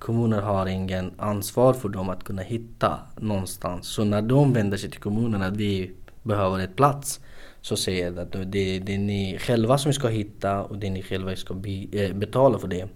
kommuner 0.04 0.42
har 0.42 0.66
ingen 0.66 1.12
ansvar 1.18 1.73
för 1.73 1.88
dem 1.88 2.08
att 2.08 2.25
kunna 2.25 2.42
hitta 2.42 2.99
någonstans. 3.20 3.87
Så 3.87 4.04
när 4.04 4.23
de 4.23 4.52
vänder 4.52 4.76
sig 4.76 4.90
till 4.90 5.00
kommunen 5.00 5.42
att 5.42 5.56
vi 5.56 5.90
behöver 6.23 6.58
ett 6.58 6.76
plats 6.76 7.20
så 7.61 7.76
säger 7.76 8.11
de 8.11 8.20
att 8.20 8.52
det, 8.52 8.78
det 8.78 8.94
är 8.94 8.99
ni 8.99 9.38
själva 9.38 9.78
som 9.78 9.92
ska 9.92 10.08
hitta 10.08 10.62
och 10.62 10.78
det 10.78 10.87
är 10.87 10.90
ni 10.90 11.02
själva 11.02 11.30
som 11.30 11.37
ska 11.37 11.54
be, 11.54 11.87
eh, 11.92 12.12
betala 12.14 12.58
för 12.58 12.68
det. 12.68 12.88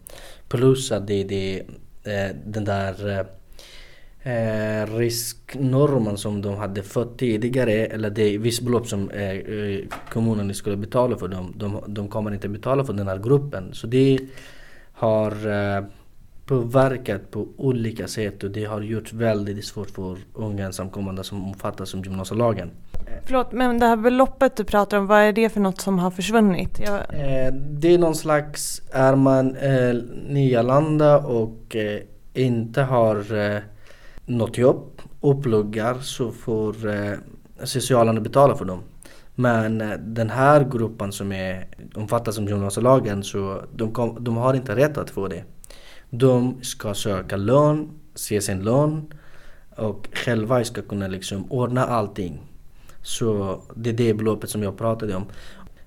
Plus 0.48 0.92
att 0.92 1.06
det 1.06 1.14
är 1.14 1.62
äh, 2.04 2.14
eh, 2.14 2.36
den 2.46 2.64
där 2.64 2.94
eh, 3.08 3.24
eh, 4.32 4.96
risknormen 4.96 6.16
som 6.16 6.42
de 6.42 6.56
hade 6.56 6.82
fått 6.82 7.18
tidigare 7.18 7.72
eller 7.72 8.10
det 8.10 8.34
är 8.34 8.38
visst 8.38 8.62
belopp 8.62 8.86
som 8.86 9.10
eh, 9.10 9.38
kommunen 10.12 10.54
skulle 10.54 10.76
betala 10.76 11.16
för 11.16 11.28
dem. 11.28 11.54
De, 11.56 11.84
de 11.86 12.08
kommer 12.08 12.34
inte 12.34 12.48
betala 12.48 12.84
för 12.84 12.92
den 12.92 13.08
här 13.08 13.18
gruppen. 13.18 13.74
Så 13.74 13.86
det 13.86 14.18
har 14.92 15.32
påverkat 16.48 17.30
på 17.30 17.48
olika 17.56 18.08
sätt 18.08 18.44
och 18.44 18.50
det 18.50 18.64
har 18.64 18.80
gjort 18.80 19.12
väldigt 19.12 19.64
svårt 19.64 19.90
för 19.90 20.18
unga 20.34 20.66
ensamkommande 20.66 21.24
som 21.24 21.44
omfattas 21.44 21.90
som 21.90 22.02
gymnasielagen. 22.02 22.70
Förlåt, 23.24 23.52
men 23.52 23.78
det 23.78 23.86
här 23.86 23.96
beloppet 23.96 24.56
du 24.56 24.64
pratar 24.64 24.98
om, 24.98 25.06
vad 25.06 25.20
är 25.20 25.32
det 25.32 25.48
för 25.48 25.60
något 25.60 25.80
som 25.80 25.98
har 25.98 26.10
försvunnit? 26.10 26.80
Jag... 26.80 26.94
Eh, 26.94 27.52
det 27.54 27.94
är 27.94 27.98
någon 27.98 28.14
slags, 28.14 28.82
är 28.92 29.16
man 29.16 29.56
eh, 29.56 29.94
nyanlända 30.28 31.18
och 31.18 31.76
eh, 31.76 32.00
inte 32.34 32.82
har 32.82 33.16
eh, 33.36 33.60
något 34.26 34.58
jobb 34.58 35.00
och 35.20 35.42
pluggar 35.42 35.94
så 35.94 36.30
får 36.30 36.88
eh, 36.88 37.12
socialen 37.64 38.22
betala 38.22 38.56
för 38.56 38.64
dem. 38.64 38.82
Men 39.34 39.80
eh, 39.80 39.90
den 39.98 40.30
här 40.30 40.64
gruppen 40.72 41.12
som 41.12 41.32
är, 41.32 41.66
omfattas 41.94 42.34
som 42.34 42.48
gymnasielagen 42.48 43.22
så 43.22 43.62
de, 43.74 43.92
kom, 43.92 44.24
de 44.24 44.36
har 44.36 44.54
inte 44.54 44.76
rätt 44.76 44.98
att 44.98 45.10
få 45.10 45.28
det. 45.28 45.44
De 46.10 46.62
ska 46.62 46.94
söka 46.94 47.36
lön, 47.36 47.90
se 48.14 48.40
sin 48.40 48.64
lön 48.64 49.14
och 49.76 50.08
själva 50.12 50.64
ska 50.64 50.82
kunna 50.82 51.08
liksom 51.08 51.52
ordna 51.52 51.84
allting. 51.84 52.40
Så 53.02 53.60
det 53.74 53.90
är 53.90 53.94
det 53.94 54.14
beloppet 54.14 54.50
som 54.50 54.62
jag 54.62 54.78
pratade 54.78 55.14
om. 55.14 55.24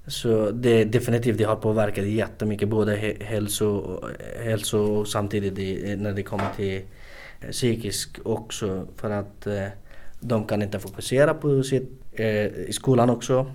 Så 0.07 0.51
det 0.51 0.83
definitivt 0.83 1.37
det 1.37 1.43
har 1.43 1.55
påverkat 1.55 2.05
jättemycket 2.05 2.69
både 2.69 3.15
hälso, 3.21 3.99
hälso 4.43 4.77
och 4.77 5.07
samtidigt 5.07 5.99
när 5.99 6.13
det 6.13 6.23
kommer 6.23 6.49
till 6.55 6.81
psykisk 7.51 8.19
också 8.23 8.87
för 8.95 9.09
att 9.09 9.47
eh, 9.47 9.67
de 10.19 10.47
kan 10.47 10.61
inte 10.61 10.79
fokusera 10.79 11.33
på 11.33 11.63
sitt, 11.63 11.89
eh, 12.11 12.45
i 12.45 12.73
skolan 12.73 13.09
också. 13.09 13.51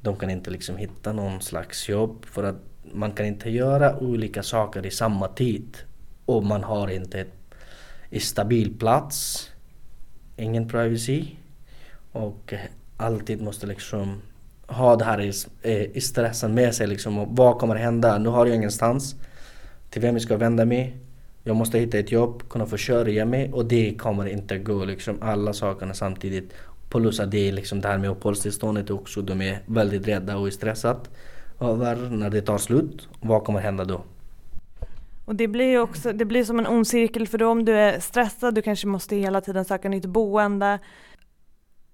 De 0.00 0.16
kan 0.16 0.30
inte 0.30 0.50
liksom 0.50 0.76
hitta 0.76 1.12
någon 1.12 1.40
slags 1.40 1.88
jobb 1.88 2.26
för 2.26 2.44
att 2.44 2.69
man 2.82 3.12
kan 3.12 3.26
inte 3.26 3.50
göra 3.50 3.98
olika 3.98 4.42
saker 4.42 4.86
i 4.86 4.90
samma 4.90 5.28
tid 5.28 5.76
och 6.24 6.44
man 6.44 6.64
har 6.64 6.88
inte 6.88 7.24
en 8.10 8.20
stabil 8.20 8.78
plats, 8.78 9.48
ingen 10.36 10.68
privacy 10.68 11.24
och 12.12 12.54
alltid 12.96 13.42
måste 13.42 13.66
liksom 13.66 14.22
ha 14.66 14.96
det 14.96 15.04
här 15.04 15.20
i, 15.20 15.32
eh, 15.62 15.96
i 15.96 16.00
stressen 16.00 16.54
med 16.54 16.74
sig 16.74 16.86
liksom. 16.86 17.18
Och 17.18 17.28
vad 17.36 17.58
kommer 17.58 17.76
hända? 17.76 18.18
Nu 18.18 18.28
har 18.28 18.46
jag 18.46 18.56
ingenstans 18.56 19.14
till 19.90 20.02
vem 20.02 20.14
jag 20.14 20.22
ska 20.22 20.36
vända 20.36 20.64
mig. 20.64 20.96
Jag 21.44 21.56
måste 21.56 21.78
hitta 21.78 21.98
ett 21.98 22.12
jobb, 22.12 22.48
kunna 22.48 22.66
försörja 22.66 23.24
mig 23.24 23.52
och 23.52 23.64
det 23.64 23.94
kommer 23.94 24.26
inte 24.26 24.58
gå 24.58 24.84
liksom 24.84 25.18
alla 25.22 25.52
sakerna 25.52 25.94
samtidigt. 25.94 26.52
Plus 26.88 27.20
att 27.20 27.30
det 27.30 27.48
är 27.48 27.52
liksom 27.52 27.80
det 27.80 27.88
här 27.88 27.98
med 27.98 28.10
uppehållstillståndet 28.10 28.90
också. 28.90 29.22
De 29.22 29.42
är 29.42 29.58
väldigt 29.66 30.08
rädda 30.08 30.36
och 30.36 30.52
stressade 30.52 31.00
över 31.60 31.96
när 32.10 32.30
det 32.30 32.42
tar 32.42 32.58
slut. 32.58 33.08
Vad 33.20 33.44
kommer 33.44 33.60
hända 33.60 33.84
då? 33.84 34.00
Och 35.24 35.34
det 35.34 35.48
blir 35.48 35.70
ju 35.70 35.80
också, 35.80 36.12
det 36.12 36.24
blir 36.24 36.44
som 36.44 36.58
en 36.58 36.66
ond 36.66 36.86
cirkel 36.86 37.28
för 37.28 37.38
då 37.38 37.48
om 37.48 37.64
du 37.64 37.72
är 37.72 38.00
stressad, 38.00 38.54
du 38.54 38.62
kanske 38.62 38.86
måste 38.86 39.16
hela 39.16 39.40
tiden 39.40 39.64
söka 39.64 39.88
nytt 39.88 40.06
boende. 40.06 40.78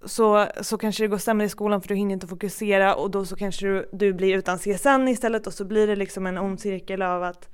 Så, 0.04 0.46
så 0.61 0.78
kanske 0.78 1.04
det 1.04 1.08
går 1.08 1.18
sämre 1.18 1.46
i 1.46 1.49
skolan 1.49 1.80
för 1.80 1.88
du 1.88 1.94
hinner 1.94 2.12
inte 2.12 2.26
fokusera 2.26 2.94
och 2.94 3.11
då 3.11 3.25
så 3.25 3.37
kanske 3.37 3.66
du, 3.66 3.88
du 3.92 4.12
blir 4.12 4.37
utan 4.37 4.58
CSN 4.58 5.08
istället 5.08 5.46
och 5.46 5.52
så 5.52 5.64
blir 5.64 5.87
det 5.87 5.96
liksom 5.96 6.26
en 6.26 6.38
ond 6.38 6.61
cirkel 6.61 7.02
av 7.02 7.23
att 7.23 7.49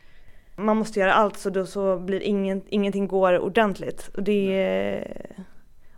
man 0.56 0.76
måste 0.76 1.00
göra 1.00 1.14
allt 1.14 1.36
så 1.36 1.50
då 1.50 1.66
så 1.66 1.98
blir 1.98 2.20
ingen, 2.20 2.62
ingenting 2.68 3.08
går 3.08 3.38
ordentligt. 3.38 4.10
Och 4.16 4.22
det 4.22 4.62
är, 4.62 5.26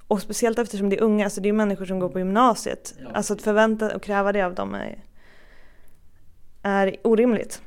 och 0.08 0.20
speciellt 0.20 0.58
eftersom 0.58 0.88
det 0.88 0.96
är 0.96 1.02
unga, 1.02 1.24
alltså 1.24 1.40
det 1.40 1.48
är 1.48 1.52
människor 1.52 1.84
som 1.84 1.98
går 1.98 2.08
på 2.08 2.18
gymnasiet. 2.18 2.94
Alltså 3.12 3.34
att 3.34 3.42
förvänta 3.42 3.96
och 3.96 4.02
kräva 4.02 4.32
det 4.32 4.42
av 4.42 4.54
dem 4.54 4.74
är, 4.74 5.04
är 6.64 6.96
orimligt. 7.04 7.62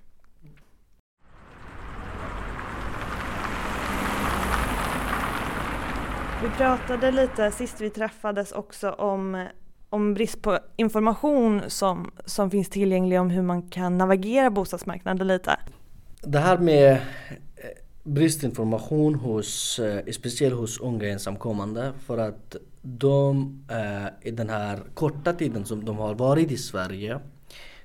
Vi 6.44 6.50
pratade 6.50 7.12
lite 7.12 7.52
sist 7.52 7.82
vi 7.82 7.90
träffades 7.90 8.52
också 8.52 8.90
om, 8.90 9.48
om 9.90 10.14
brist 10.14 10.42
på 10.42 10.60
information 10.76 11.62
som, 11.68 12.12
som 12.26 12.52
finns 12.52 12.70
tillgänglig 12.70 13.20
om 13.20 13.30
hur 13.30 13.42
man 13.42 13.62
kan 13.70 13.98
navigera 13.98 14.50
bostadsmarknaden 14.50 15.28
lite. 15.28 15.60
Det 16.22 16.40
här 16.40 16.58
med 16.58 16.92
eh, 16.92 17.00
bristinformation 18.04 19.16
hos, 19.16 19.80
eh, 19.80 20.12
speciellt 20.12 20.56
hos 20.56 20.80
unga 20.80 21.08
ensamkommande 21.08 21.94
för 22.06 22.18
att 22.18 22.56
de 22.82 23.60
eh, 23.72 24.28
i 24.28 24.32
den 24.32 24.50
här 24.50 24.80
korta 24.94 25.34
tiden 25.34 25.66
som 25.66 25.86
de 25.86 25.98
har 25.98 26.16
varit 26.16 26.52
i 26.52 26.58
Sverige 26.58 27.20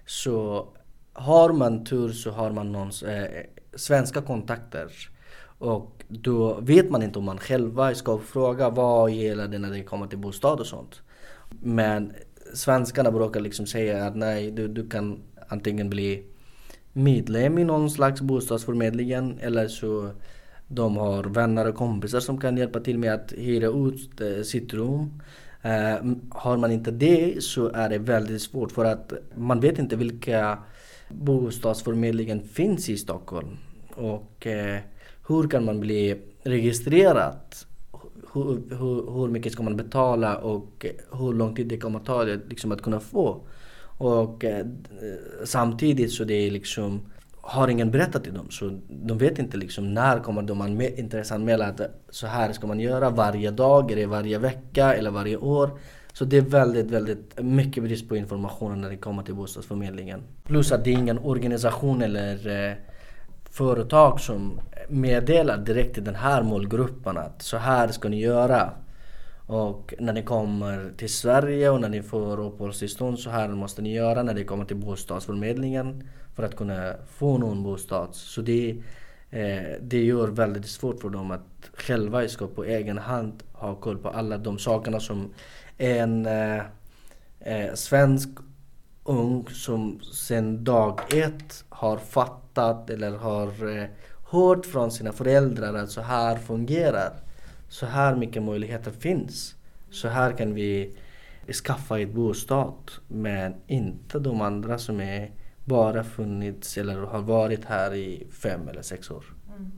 så 0.07 0.69
har 1.13 1.53
man 1.53 1.85
tur 1.85 2.09
så 2.09 2.31
har 2.31 2.51
man 2.51 2.73
någons 2.73 3.03
eh, 3.03 3.45
svenska 3.75 4.23
kontakter 4.23 4.91
och 5.59 6.03
då 6.09 6.61
vet 6.61 6.91
man 6.91 7.03
inte 7.03 7.19
om 7.19 7.25
man 7.25 7.39
själva 7.39 7.95
ska 7.95 8.19
fråga 8.19 8.71
vad 8.71 9.11
gäller 9.11 9.49
det 9.49 9.59
när 9.59 9.71
det 9.71 9.83
kommer 9.83 10.07
till 10.07 10.19
bostad 10.19 10.61
och 10.61 10.67
sånt. 10.67 11.03
Men 11.61 12.13
svenskarna 12.55 13.11
brukar 13.11 13.41
liksom 13.41 13.67
säga 13.67 14.07
att 14.07 14.17
nej, 14.17 14.51
du, 14.51 14.69
du 14.69 14.89
kan 14.89 15.23
antingen 15.49 15.91
bli 15.91 16.23
medlem 16.93 17.59
i 17.59 17.65
någon 17.65 17.91
slags 17.91 18.21
bostadsförmedlingen 18.21 19.39
eller 19.41 19.69
så 19.69 20.11
de 20.69 20.97
har 20.97 21.25
vänner 21.25 21.69
och 21.69 21.75
kompisar 21.75 22.21
som 22.21 22.41
kan 22.41 22.57
hjälpa 22.57 22.81
till 22.81 22.99
med 22.99 23.15
att 23.15 23.33
hyra 23.33 23.67
ut 23.67 24.21
eh, 24.21 24.43
sitt 24.43 24.75
rum. 24.75 25.23
Eh, 25.63 26.05
har 26.31 26.57
man 26.57 26.73
inte 26.73 26.91
det 26.91 27.43
så 27.43 27.69
är 27.69 27.89
det 27.89 27.99
väldigt 27.99 28.43
svårt 28.43 28.73
för 28.73 28.85
att 28.85 29.13
man 29.35 29.61
vet 29.61 29.79
inte 29.79 29.97
vilka 29.97 30.59
bostadsförmedlingen 31.13 32.43
finns 32.43 32.89
i 32.89 32.97
Stockholm. 32.97 33.57
Och 33.95 34.47
eh, 34.47 34.81
hur 35.29 35.49
kan 35.49 35.65
man 35.65 35.81
bli 35.81 36.17
registrerad? 36.43 37.37
Hur, 38.33 38.77
hur, 38.79 39.13
hur 39.13 39.29
mycket 39.29 39.53
ska 39.53 39.63
man 39.63 39.77
betala 39.77 40.37
och 40.37 40.87
hur 41.13 41.33
lång 41.33 41.55
tid 41.55 41.67
det 41.67 41.77
kommer 41.77 41.99
att 41.99 42.07
ta 42.07 42.23
liksom, 42.23 42.73
att 42.73 42.83
kunna 42.83 43.01
få? 43.01 43.47
Och 43.99 44.45
eh, 44.45 44.67
samtidigt 45.45 46.13
så 46.13 46.25
det 46.25 46.35
är 46.35 46.51
liksom 46.51 47.01
har 47.43 47.69
ingen 47.69 47.91
berättat 47.91 48.25
till 48.25 48.35
dem 48.35 48.51
så 48.51 48.79
de 48.89 49.19
vet 49.19 49.39
inte 49.39 49.57
liksom 49.57 49.95
när 49.95 50.21
kommer 50.21 50.43
de 50.43 50.61
an 50.61 50.81
intresseanmäla 50.81 51.67
att 51.67 51.81
så 52.11 52.27
här 52.27 52.53
ska 52.53 52.67
man 52.67 52.81
göra 52.81 53.11
varje 53.11 53.51
dag 53.51 53.91
eller 53.93 54.07
varje 54.07 54.39
vecka 54.39 54.95
eller 54.95 55.11
varje 55.11 55.37
år. 55.37 55.71
Så 56.13 56.25
det 56.25 56.37
är 56.37 56.41
väldigt, 56.41 56.91
väldigt 56.91 57.43
mycket 57.43 57.83
brist 57.83 58.09
på 58.09 58.17
information 58.17 58.81
när 58.81 58.91
det 58.91 58.97
kommer 58.97 59.23
till 59.23 59.35
bostadsförmedlingen. 59.35 60.23
Plus 60.45 60.73
att 60.73 60.85
det 60.85 60.91
är 60.91 60.99
ingen 60.99 61.19
organisation 61.19 62.03
eller 62.03 62.69
eh, 62.69 62.77
företag 63.51 64.21
som 64.21 64.61
meddelar 64.89 65.59
direkt 65.59 65.95
till 65.95 66.05
den 66.05 66.15
här 66.15 66.43
målgruppen 66.43 67.17
att 67.17 67.43
så 67.43 67.57
här 67.57 67.89
ska 67.89 68.09
ni 68.09 68.21
göra. 68.21 68.71
Och 69.47 69.95
när 69.99 70.13
ni 70.13 70.23
kommer 70.23 70.93
till 70.97 71.13
Sverige 71.13 71.71
och 71.71 71.81
när 71.81 71.89
ni 71.89 72.03
får 72.03 72.41
uppehållstillstånd 72.41 73.19
så 73.19 73.31
här 73.31 73.49
måste 73.49 73.83
ni 73.83 73.95
göra 73.95 74.23
när 74.23 74.35
ni 74.35 74.45
kommer 74.45 74.65
till 74.65 74.77
bostadsförmedlingen 74.77 76.09
för 76.35 76.43
att 76.43 76.57
kunna 76.57 76.93
få 77.09 77.39
någon 77.39 77.63
bostad. 77.63 78.09
Så 78.13 78.43
det, 78.43 78.83
eh, 79.33 79.73
det 79.81 80.05
gör 80.05 80.29
väldigt 80.29 80.67
svårt 80.67 81.01
för 81.01 81.11
dem 81.11 81.31
att 81.31 81.71
själva 81.75 82.29
ska 82.29 82.47
på 82.47 82.65
egen 82.65 82.99
hand 82.99 83.43
ha 83.53 83.75
koll 83.75 83.99
på 83.99 84.09
alla 84.09 84.39
de 84.39 84.59
sakerna 84.59 85.01
som 85.01 85.35
en 85.79 86.27
eh, 86.27 86.63
eh, 87.41 87.75
svensk 87.75 88.29
ung 89.05 89.47
som 89.49 90.01
sedan 90.01 90.65
dag 90.65 91.01
ett 91.15 91.65
har 91.69 91.97
fattat 91.97 92.91
eller 92.91 93.11
har 93.11 93.79
eh, 93.79 93.85
hört 94.31 94.67
från 94.67 94.91
sina 94.91 95.13
föräldrar 95.13 95.75
att 95.75 95.91
så 95.91 96.01
här 96.01 96.37
fungerar. 96.37 97.13
Så 97.69 97.87
här 97.87 98.17
mycket 98.17 98.43
möjligheter 98.43 98.91
finns. 98.91 99.55
Så 99.91 100.09
här 100.09 100.33
kan 100.33 100.55
vi 100.55 100.97
skaffa 101.65 102.01
ett 102.01 102.15
bostad 102.15 102.91
men 103.09 103.55
inte 103.67 104.19
de 104.19 104.41
andra 104.41 104.79
som 104.79 105.01
är 105.01 105.31
bara 105.65 106.05
funnits 106.05 106.79
eller 106.79 107.01
har 107.01 107.23
varit 107.23 107.65
här 107.65 107.95
i 107.95 108.27
fem 108.43 108.69
eller 108.69 108.83
sex 108.83 109.11
år. 109.11 109.25
Mm. 109.49 109.73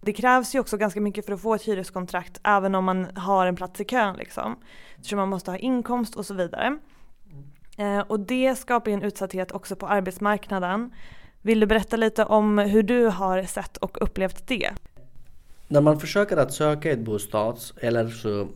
Det 0.00 0.12
krävs 0.12 0.54
ju 0.54 0.60
också 0.60 0.76
ganska 0.76 1.00
mycket 1.00 1.26
för 1.26 1.32
att 1.32 1.40
få 1.40 1.54
ett 1.54 1.62
hyreskontrakt 1.62 2.40
även 2.44 2.74
om 2.74 2.84
man 2.84 3.06
har 3.16 3.46
en 3.46 3.56
plats 3.56 3.80
i 3.80 3.84
kön 3.84 4.16
liksom. 4.16 4.56
Så 5.02 5.16
man 5.16 5.28
måste 5.28 5.50
ha 5.50 5.58
inkomst 5.58 6.16
och 6.16 6.26
så 6.26 6.34
vidare. 6.34 6.78
Eh, 7.78 7.98
och 7.98 8.20
det 8.20 8.58
skapar 8.58 8.90
ju 8.90 8.94
en 8.94 9.02
utsatthet 9.02 9.52
också 9.52 9.76
på 9.76 9.86
arbetsmarknaden. 9.86 10.90
Vill 11.42 11.60
du 11.60 11.66
berätta 11.66 11.96
lite 11.96 12.24
om 12.24 12.58
hur 12.58 12.82
du 12.82 13.06
har 13.06 13.42
sett 13.42 13.76
och 13.76 14.02
upplevt 14.02 14.46
det? 14.46 14.70
När 15.68 15.80
man 15.80 16.00
försöker 16.00 16.36
att 16.36 16.52
söka 16.52 16.90
ett 16.90 17.00
bostad 17.00 17.58
eller 17.80 18.08
så 18.08 18.48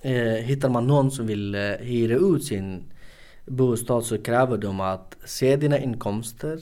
eh, 0.00 0.44
hittar 0.44 0.68
man 0.68 0.86
någon 0.86 1.10
som 1.10 1.26
vill 1.26 1.54
eh, 1.54 1.60
hyra 1.60 2.16
ut 2.16 2.44
sin 2.44 2.92
bostad 3.46 4.04
så 4.04 4.18
kräver 4.18 4.58
de 4.58 4.80
att 4.80 5.16
se 5.24 5.56
dina 5.56 5.78
inkomster. 5.78 6.60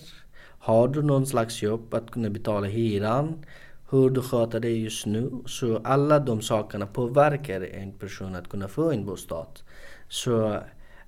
Har 0.59 0.89
du 0.89 1.03
någon 1.03 1.27
slags 1.27 1.63
jobb 1.63 1.95
att 1.95 2.11
kunna 2.11 2.31
betala 2.31 2.67
hyran? 2.67 3.45
Hur 3.91 4.11
du 4.11 4.23
sköter 4.23 4.61
dig 4.61 4.83
just 4.83 5.07
nu. 5.07 5.31
Så 5.47 5.81
alla 5.85 6.19
de 6.19 6.41
sakerna 6.41 6.87
påverkar 6.87 7.61
en 7.61 7.93
person 7.93 8.35
att 8.35 8.49
kunna 8.49 8.69
få 8.69 8.93
en 8.93 9.07
bostad. 9.07 9.61
Så 10.09 10.53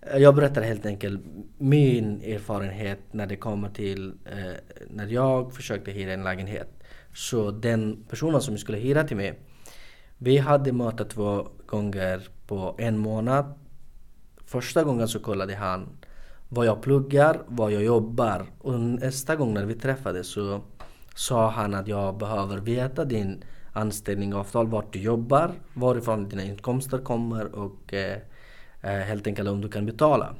eh, 0.00 0.18
jag 0.18 0.34
berättar 0.34 0.62
helt 0.62 0.86
enkelt 0.86 1.20
min 1.58 2.22
erfarenhet 2.22 2.98
när 3.10 3.26
det 3.26 3.36
kommer 3.36 3.68
till 3.68 4.12
eh, 4.24 4.76
när 4.90 5.06
jag 5.06 5.54
försökte 5.54 5.90
hyra 5.90 6.12
en 6.12 6.24
lägenhet. 6.24 6.68
Så 7.14 7.50
den 7.50 8.04
personen 8.08 8.40
som 8.40 8.58
skulle 8.58 8.78
hyra 8.78 9.04
till 9.04 9.16
mig, 9.16 9.38
vi 10.18 10.38
hade 10.38 10.72
möte 10.72 11.04
två 11.04 11.48
gånger 11.66 12.28
på 12.46 12.74
en 12.78 12.98
månad. 12.98 13.54
Första 14.52 14.84
gången 14.84 15.08
så 15.08 15.18
kollade 15.18 15.54
han 15.54 15.88
vad 16.48 16.66
jag 16.66 16.82
pluggar, 16.82 17.42
vad 17.46 17.72
jag 17.72 17.82
jobbar 17.84 18.46
och 18.58 18.80
nästa 18.80 19.36
gång 19.36 19.54
när 19.54 19.64
vi 19.64 19.74
träffades 19.74 20.26
så 20.26 20.60
sa 21.14 21.50
han 21.50 21.74
att 21.74 21.88
jag 21.88 22.18
behöver 22.18 22.58
veta 22.58 23.04
din 23.04 23.44
anställningsavtal, 23.72 24.66
vart 24.66 24.92
du 24.92 24.98
jobbar, 24.98 25.52
varifrån 25.74 26.28
dina 26.28 26.44
inkomster 26.44 26.98
kommer 26.98 27.54
och 27.54 27.94
eh, 27.94 28.18
eh, 28.82 28.90
helt 28.90 29.26
enkelt 29.26 29.48
om 29.48 29.60
du 29.60 29.68
kan 29.68 29.86
betala. 29.86 30.34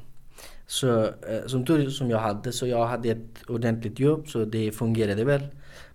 Så 0.66 1.02
eh, 1.04 1.46
som 1.46 1.64
tur 1.64 1.90
som 1.90 2.10
jag 2.10 2.18
hade, 2.18 2.52
så 2.52 2.66
jag 2.66 2.86
hade 2.86 3.08
ett 3.08 3.48
ordentligt 3.48 4.00
jobb 4.00 4.28
så 4.28 4.44
det 4.44 4.72
fungerade 4.72 5.24
väl. 5.24 5.46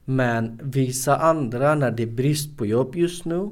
Men 0.05 0.59
vissa 0.63 1.17
andra, 1.17 1.75
när 1.75 1.91
det 1.91 2.03
är 2.03 2.07
brist 2.07 2.57
på 2.57 2.65
jobb 2.65 2.95
just 2.95 3.25
nu, 3.25 3.49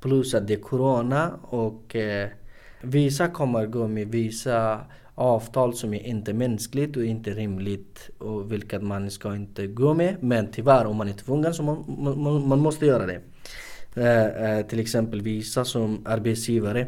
plus 0.00 0.34
att 0.34 0.46
det 0.46 0.54
är 0.54 0.60
Corona 0.60 1.32
och 1.42 1.96
eh, 1.96 2.28
vissa 2.82 3.28
kommer 3.28 3.66
gå 3.66 3.88
med 3.88 4.08
vissa 4.08 4.80
avtal 5.14 5.74
som 5.74 5.94
är 5.94 6.06
inte 6.06 6.32
mänskligt 6.32 6.96
och 6.96 7.04
inte 7.04 7.30
rimligt 7.30 8.10
och 8.18 8.52
vilket 8.52 8.82
man 8.82 9.10
ska 9.10 9.34
inte 9.34 9.66
gå 9.66 9.94
med. 9.94 10.16
Men 10.20 10.50
tyvärr 10.52 10.86
om 10.86 10.96
man 10.96 11.08
är 11.08 11.12
tvungen 11.12 11.54
så 11.54 11.62
man, 11.62 11.84
man, 12.16 12.48
man 12.48 12.58
måste 12.58 12.86
göra 12.86 13.06
det. 13.06 13.20
Eh, 13.94 14.58
eh, 14.58 14.66
till 14.66 14.80
exempel 14.80 15.22
vissa 15.22 15.64
som 15.64 16.06
arbetsgivare 16.06 16.86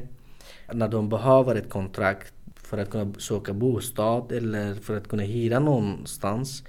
när 0.73 0.89
de 0.89 1.09
behöver 1.09 1.55
ett 1.55 1.71
kontrakt 1.71 2.35
för 2.55 2.79
att 2.79 2.91
kunna 2.91 3.15
söka 3.19 3.53
bostad 3.53 4.33
eller 4.33 4.75
för 4.75 4.97
att 4.97 5.09
kunna 5.09 5.23
hyra 5.23 5.59
någonstans 5.59 6.63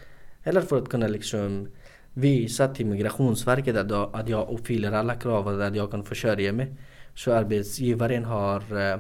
eller 0.44 0.62
för 0.62 0.78
att 0.78 0.90
kunna 0.90 1.08
liksom 1.08 1.68
visa 2.14 2.68
till 2.68 2.86
Migrationsverket 2.86 3.78
att 3.78 3.90
jag, 3.90 4.10
att 4.14 4.30
jag 4.30 4.50
uppfyller 4.50 4.92
alla 4.92 5.16
krav 5.16 5.48
och 5.48 5.66
att 5.66 5.76
jag 5.76 5.92
kan 5.92 6.04
försörja 6.04 6.54
mig. 6.54 6.74
Så 7.16 7.34
arbetsgivaren 7.34 8.26
har 8.26 8.92
eh, 8.92 9.00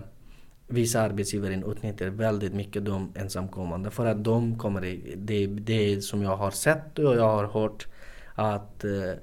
Vissa 0.67 1.01
arbetsgivare 1.01 1.63
utnyttjar 1.67 2.07
väldigt 2.07 2.53
mycket 2.53 2.85
de 2.85 3.11
ensamkommande 3.15 3.91
för 3.91 4.05
att 4.05 4.23
de 4.23 4.57
kommer 4.57 4.85
i, 4.85 5.15
det, 5.17 5.47
det 5.47 6.01
som 6.01 6.21
jag 6.21 6.37
har 6.37 6.51
sett 6.51 6.99
och 6.99 7.15
jag 7.15 7.29
har 7.29 7.47
hört 7.47 7.87
att 8.35 8.83
eh, 8.83 9.13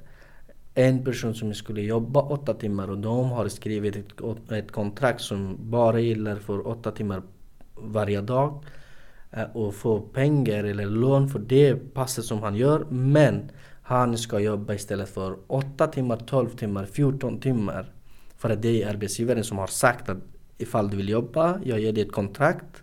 en 0.75 1.05
person 1.05 1.35
som 1.35 1.55
skulle 1.55 1.83
jobba 1.83 2.21
åtta 2.21 2.55
timmar 2.55 2.90
och 2.90 2.99
de 2.99 3.31
har 3.31 3.49
skrivit 3.49 3.97
ett, 3.97 4.51
ett 4.53 4.73
kontrakt 4.73 5.21
som 5.21 5.57
bara 5.71 6.01
gäller 6.01 6.37
för 6.37 6.66
åtta 6.66 6.90
timmar 6.90 7.23
varje 7.75 8.21
dag 8.21 8.64
eh, 9.31 9.57
och 9.57 9.75
få 9.75 10.01
pengar 10.01 10.64
eller 10.64 10.87
lån 10.87 11.29
för 11.29 11.38
det 11.38 11.95
passet 11.95 12.25
som 12.25 12.43
han 12.43 12.57
gör 12.57 12.87
men 12.90 13.51
han 13.83 14.19
ska 14.19 14.38
jobba 14.38 14.75
istället 14.75 15.09
för 15.09 15.37
8 15.47 15.87
timmar, 15.87 16.16
12 16.16 16.49
timmar, 16.49 16.85
14 16.85 17.40
timmar. 17.40 17.93
För 18.38 18.51
att 18.51 18.62
det 18.62 18.83
är 18.83 18.88
arbetsgivaren 18.88 19.45
som 19.45 19.59
har 19.59 19.66
sagt 19.66 20.09
att 20.09 20.19
ifall 20.62 20.90
du 20.90 20.96
vill 20.96 21.09
jobba, 21.09 21.61
jag 21.64 21.81
ger 21.81 21.92
dig 21.92 22.03
ett 22.03 22.12
kontrakt 22.12 22.83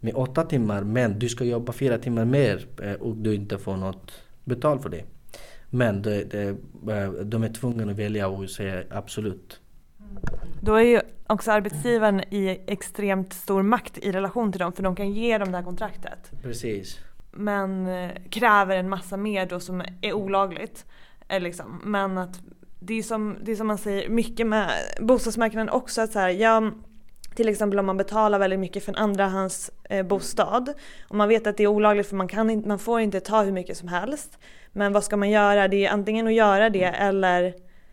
med 0.00 0.14
8 0.14 0.44
timmar 0.44 0.82
men 0.82 1.18
du 1.18 1.28
ska 1.28 1.44
jobba 1.44 1.72
4 1.72 1.98
timmar 1.98 2.24
mer 2.24 2.66
eh, 2.82 2.92
och 2.92 3.16
du 3.16 3.34
inte 3.34 3.58
får 3.58 3.76
något 3.76 4.12
betalt 4.44 4.82
för 4.82 4.88
det. 4.88 5.04
Men 5.70 6.02
de, 6.02 6.24
de, 6.24 6.48
eh, 6.92 7.10
de 7.10 7.42
är 7.42 7.52
tvungna 7.52 7.90
att 7.90 7.98
välja 7.98 8.28
och 8.28 8.50
säga 8.50 8.82
absolut. 8.90 9.60
Då 10.60 10.74
är 10.74 10.82
ju 10.82 11.00
också 11.26 11.52
arbetsgivaren 11.52 12.20
i 12.20 12.60
extremt 12.66 13.32
stor 13.32 13.62
makt 13.62 13.98
i 13.98 14.12
relation 14.12 14.52
till 14.52 14.58
dem 14.58 14.72
för 14.72 14.82
de 14.82 14.96
kan 14.96 15.12
ge 15.12 15.38
dem 15.38 15.50
det 15.50 15.56
här 15.56 15.64
kontraktet. 15.64 16.30
Precis 16.42 16.98
men 17.32 17.86
eh, 17.86 18.10
kräver 18.30 18.76
en 18.76 18.88
massa 18.88 19.16
mer 19.16 19.46
då 19.46 19.60
som 19.60 19.82
är 20.00 20.12
olagligt. 20.12 20.86
Liksom. 21.28 21.80
Men 21.84 22.18
att 22.18 22.40
det 22.80 22.94
är, 22.94 23.02
som, 23.02 23.38
det 23.42 23.52
är 23.52 23.56
som 23.56 23.66
man 23.66 23.78
säger 23.78 24.08
mycket 24.08 24.46
med 24.46 24.70
bostadsmarknaden 25.00 25.68
också 25.68 26.00
att 26.00 26.12
så 26.12 26.18
här, 26.18 26.28
ja, 26.28 26.72
till 27.34 27.48
exempel 27.48 27.78
om 27.78 27.86
man 27.86 27.96
betalar 27.96 28.38
väldigt 28.38 28.60
mycket 28.60 28.84
för 28.84 28.92
en 28.92 28.96
andrahands 28.96 29.70
eh, 29.84 30.06
bostad 30.06 30.72
och 31.08 31.14
man 31.14 31.28
vet 31.28 31.46
att 31.46 31.56
det 31.56 31.62
är 31.62 31.66
olagligt 31.66 32.06
för 32.06 32.16
man, 32.16 32.28
kan 32.28 32.50
inte, 32.50 32.68
man 32.68 32.78
får 32.78 33.00
inte 33.00 33.20
ta 33.20 33.42
hur 33.42 33.52
mycket 33.52 33.76
som 33.76 33.88
helst. 33.88 34.38
Men 34.72 34.92
vad 34.92 35.04
ska 35.04 35.16
man 35.16 35.30
göra? 35.30 35.68
Det 35.68 35.86
är 35.86 35.90
antingen 35.90 36.26
att 36.26 36.34
göra 36.34 36.70
det 36.70 36.84
eller 36.84 37.40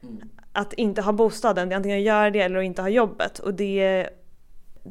mm. 0.04 0.30
att 0.52 0.74
inte 0.74 1.02
ha 1.02 1.12
bostaden. 1.12 1.70
Det 1.70 1.74
är 1.74 1.78
antingen 1.78 1.98
att 1.98 2.06
göra 2.06 2.30
det 2.30 2.40
eller 2.40 2.60
att 2.60 2.66
inte 2.66 2.82
ha 2.82 2.90
jobbet. 2.90 3.40
Och 3.40 3.54
det 3.54 4.10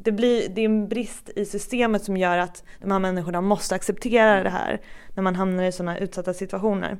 det, 0.03 0.11
blir, 0.11 0.49
det 0.49 0.61
är 0.61 0.65
en 0.65 0.87
brist 0.87 1.29
i 1.35 1.45
systemet 1.45 2.03
som 2.03 2.17
gör 2.17 2.37
att 2.37 2.63
de 2.81 2.91
här 2.91 2.99
människorna 2.99 3.41
måste 3.41 3.75
acceptera 3.75 4.43
det 4.43 4.49
här 4.49 4.81
när 5.15 5.23
man 5.23 5.35
hamnar 5.35 5.63
i 5.63 5.71
sådana 5.71 5.97
utsatta 5.97 6.33
situationer. 6.33 6.97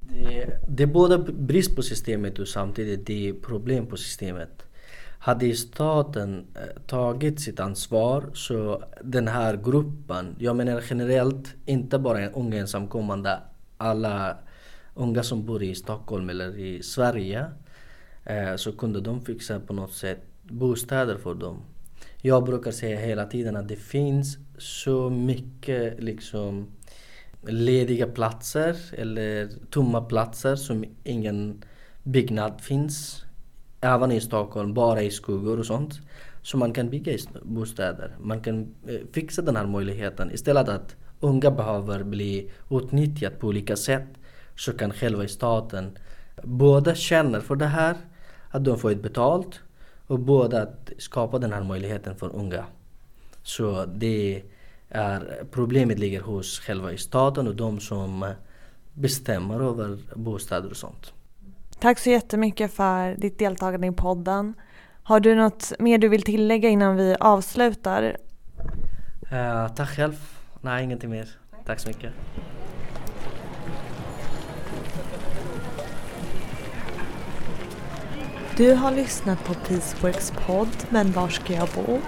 Det, 0.00 0.60
det 0.68 0.82
är 0.82 0.86
både 0.86 1.18
brist 1.18 1.76
på 1.76 1.82
systemet 1.82 2.38
och 2.38 2.48
samtidigt 2.48 3.06
det 3.06 3.28
är 3.28 3.32
problem 3.32 3.86
på 3.86 3.96
systemet. 3.96 4.69
Hade 5.22 5.54
staten 5.54 6.46
eh, 6.54 6.82
tagit 6.86 7.40
sitt 7.40 7.60
ansvar 7.60 8.30
så 8.34 8.82
den 9.04 9.28
här 9.28 9.56
gruppen, 9.56 10.36
jag 10.38 10.56
menar 10.56 10.82
generellt, 10.90 11.54
inte 11.66 11.98
bara 11.98 12.28
unga 12.28 12.58
ensamkommande, 12.58 13.38
alla 13.76 14.36
unga 14.94 15.22
som 15.22 15.46
bor 15.46 15.62
i 15.62 15.74
Stockholm 15.74 16.30
eller 16.30 16.58
i 16.58 16.82
Sverige, 16.82 17.46
eh, 18.24 18.56
så 18.56 18.72
kunde 18.72 19.00
de 19.00 19.20
fixa 19.24 19.60
på 19.60 19.72
något 19.72 19.92
sätt 19.92 20.22
bostäder 20.42 21.16
för 21.16 21.34
dem. 21.34 21.62
Jag 22.22 22.44
brukar 22.44 22.70
säga 22.70 23.00
hela 23.00 23.26
tiden 23.26 23.56
att 23.56 23.68
det 23.68 23.76
finns 23.76 24.38
så 24.58 25.10
mycket 25.10 26.02
liksom 26.02 26.66
lediga 27.42 28.06
platser 28.06 28.76
eller 28.92 29.48
tomma 29.70 30.00
platser 30.00 30.56
som 30.56 30.84
ingen 31.04 31.64
byggnad 32.02 32.60
finns. 32.60 33.24
Även 33.80 34.12
i 34.12 34.20
Stockholm, 34.20 34.74
bara 34.74 35.02
i 35.02 35.10
skuggor 35.10 35.58
och 35.58 35.66
sånt. 35.66 36.00
Så 36.42 36.56
man 36.56 36.72
kan 36.72 36.90
bygga 36.90 37.12
bostäder. 37.42 38.16
Man 38.20 38.40
kan 38.40 38.74
eh, 38.86 39.00
fixa 39.12 39.42
den 39.42 39.56
här 39.56 39.66
möjligheten. 39.66 40.30
Istället 40.30 40.68
att 40.68 40.96
unga 41.20 41.50
behöver 41.50 42.02
bli 42.02 42.50
utnyttjade 42.70 43.36
på 43.36 43.46
olika 43.46 43.76
sätt 43.76 44.08
så 44.56 44.72
kan 44.72 44.92
själva 44.92 45.28
staten 45.28 45.98
både 46.42 46.94
känna 46.94 47.40
för 47.40 47.56
det 47.56 47.66
här, 47.66 47.96
att 48.50 48.64
de 48.64 48.78
får 48.78 48.90
ett 48.90 49.02
betalt 49.02 49.60
och 50.06 50.18
båda 50.18 50.62
att 50.62 50.90
skapa 50.98 51.38
den 51.38 51.52
här 51.52 51.62
möjligheten 51.62 52.16
för 52.16 52.36
unga. 52.36 52.64
Så 53.42 53.84
det 53.84 54.42
är, 54.88 55.44
problemet 55.50 55.98
ligger 55.98 56.20
hos 56.20 56.60
själva 56.60 56.96
staten 56.96 57.48
och 57.48 57.56
de 57.56 57.80
som 57.80 58.32
bestämmer 58.94 59.60
över 59.60 59.98
bostäder 60.14 60.70
och 60.70 60.76
sånt. 60.76 61.12
Tack 61.80 61.98
så 61.98 62.10
jättemycket 62.10 62.72
för 62.72 63.14
ditt 63.14 63.38
deltagande 63.38 63.86
i 63.86 63.92
podden. 63.92 64.54
Har 65.02 65.20
du 65.20 65.34
något 65.34 65.72
mer 65.78 65.98
du 65.98 66.08
vill 66.08 66.22
tillägga 66.22 66.68
innan 66.68 66.96
vi 66.96 67.16
avslutar? 67.20 68.16
Uh, 69.32 69.68
tack 69.68 69.88
själv. 69.88 70.14
Nej, 70.60 70.84
ingenting 70.84 71.10
mer. 71.10 71.28
Tack 71.66 71.80
så 71.80 71.88
mycket. 71.88 72.12
Du 78.56 78.74
har 78.74 78.90
lyssnat 78.90 79.44
på 79.44 79.54
Peaceworks 79.54 80.32
podd 80.46 80.76
Men 80.88 81.12
var 81.12 81.28
ska 81.28 81.52
jag 81.52 81.68
bo? 81.68 81.98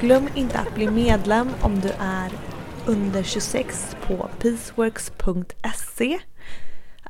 Glöm 0.00 0.28
inte 0.34 0.58
att 0.58 0.74
bli 0.74 0.90
medlem 0.90 1.48
om 1.60 1.80
du 1.80 1.88
är 1.98 2.32
under 2.86 3.22
26 3.22 3.96
på 4.06 4.28
peaceworks.se. 4.38 6.18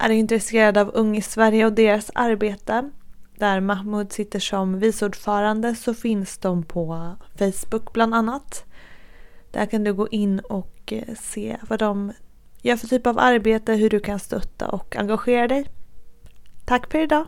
Är 0.00 0.08
du 0.08 0.14
intresserad 0.14 0.78
av 0.78 0.90
Ung 0.94 1.16
i 1.16 1.22
Sverige 1.22 1.66
och 1.66 1.72
deras 1.72 2.10
arbete? 2.14 2.90
där 3.38 3.60
Mahmoud 3.60 4.12
sitter 4.12 4.38
som 4.38 4.78
vice 4.78 5.06
ordförande 5.06 5.74
så 5.74 5.94
finns 5.94 6.38
de 6.38 6.62
på 6.62 7.16
Facebook 7.38 7.92
bland 7.92 8.14
annat. 8.14 8.64
Där 9.50 9.66
kan 9.66 9.84
du 9.84 9.94
gå 9.94 10.08
in 10.08 10.38
och 10.40 10.92
eh, 10.92 11.14
se 11.14 11.56
vad 11.68 11.78
de 11.78 12.12
gör 12.62 12.76
för 12.76 12.86
typ 12.86 13.06
av 13.06 13.18
arbete, 13.18 13.72
hur 13.72 13.90
du 13.90 14.00
kan 14.00 14.18
stötta 14.18 14.68
och 14.68 14.96
engagera 14.96 15.48
dig. 15.48 15.66
Tack 16.64 16.92
för 16.92 16.98
idag! 16.98 17.26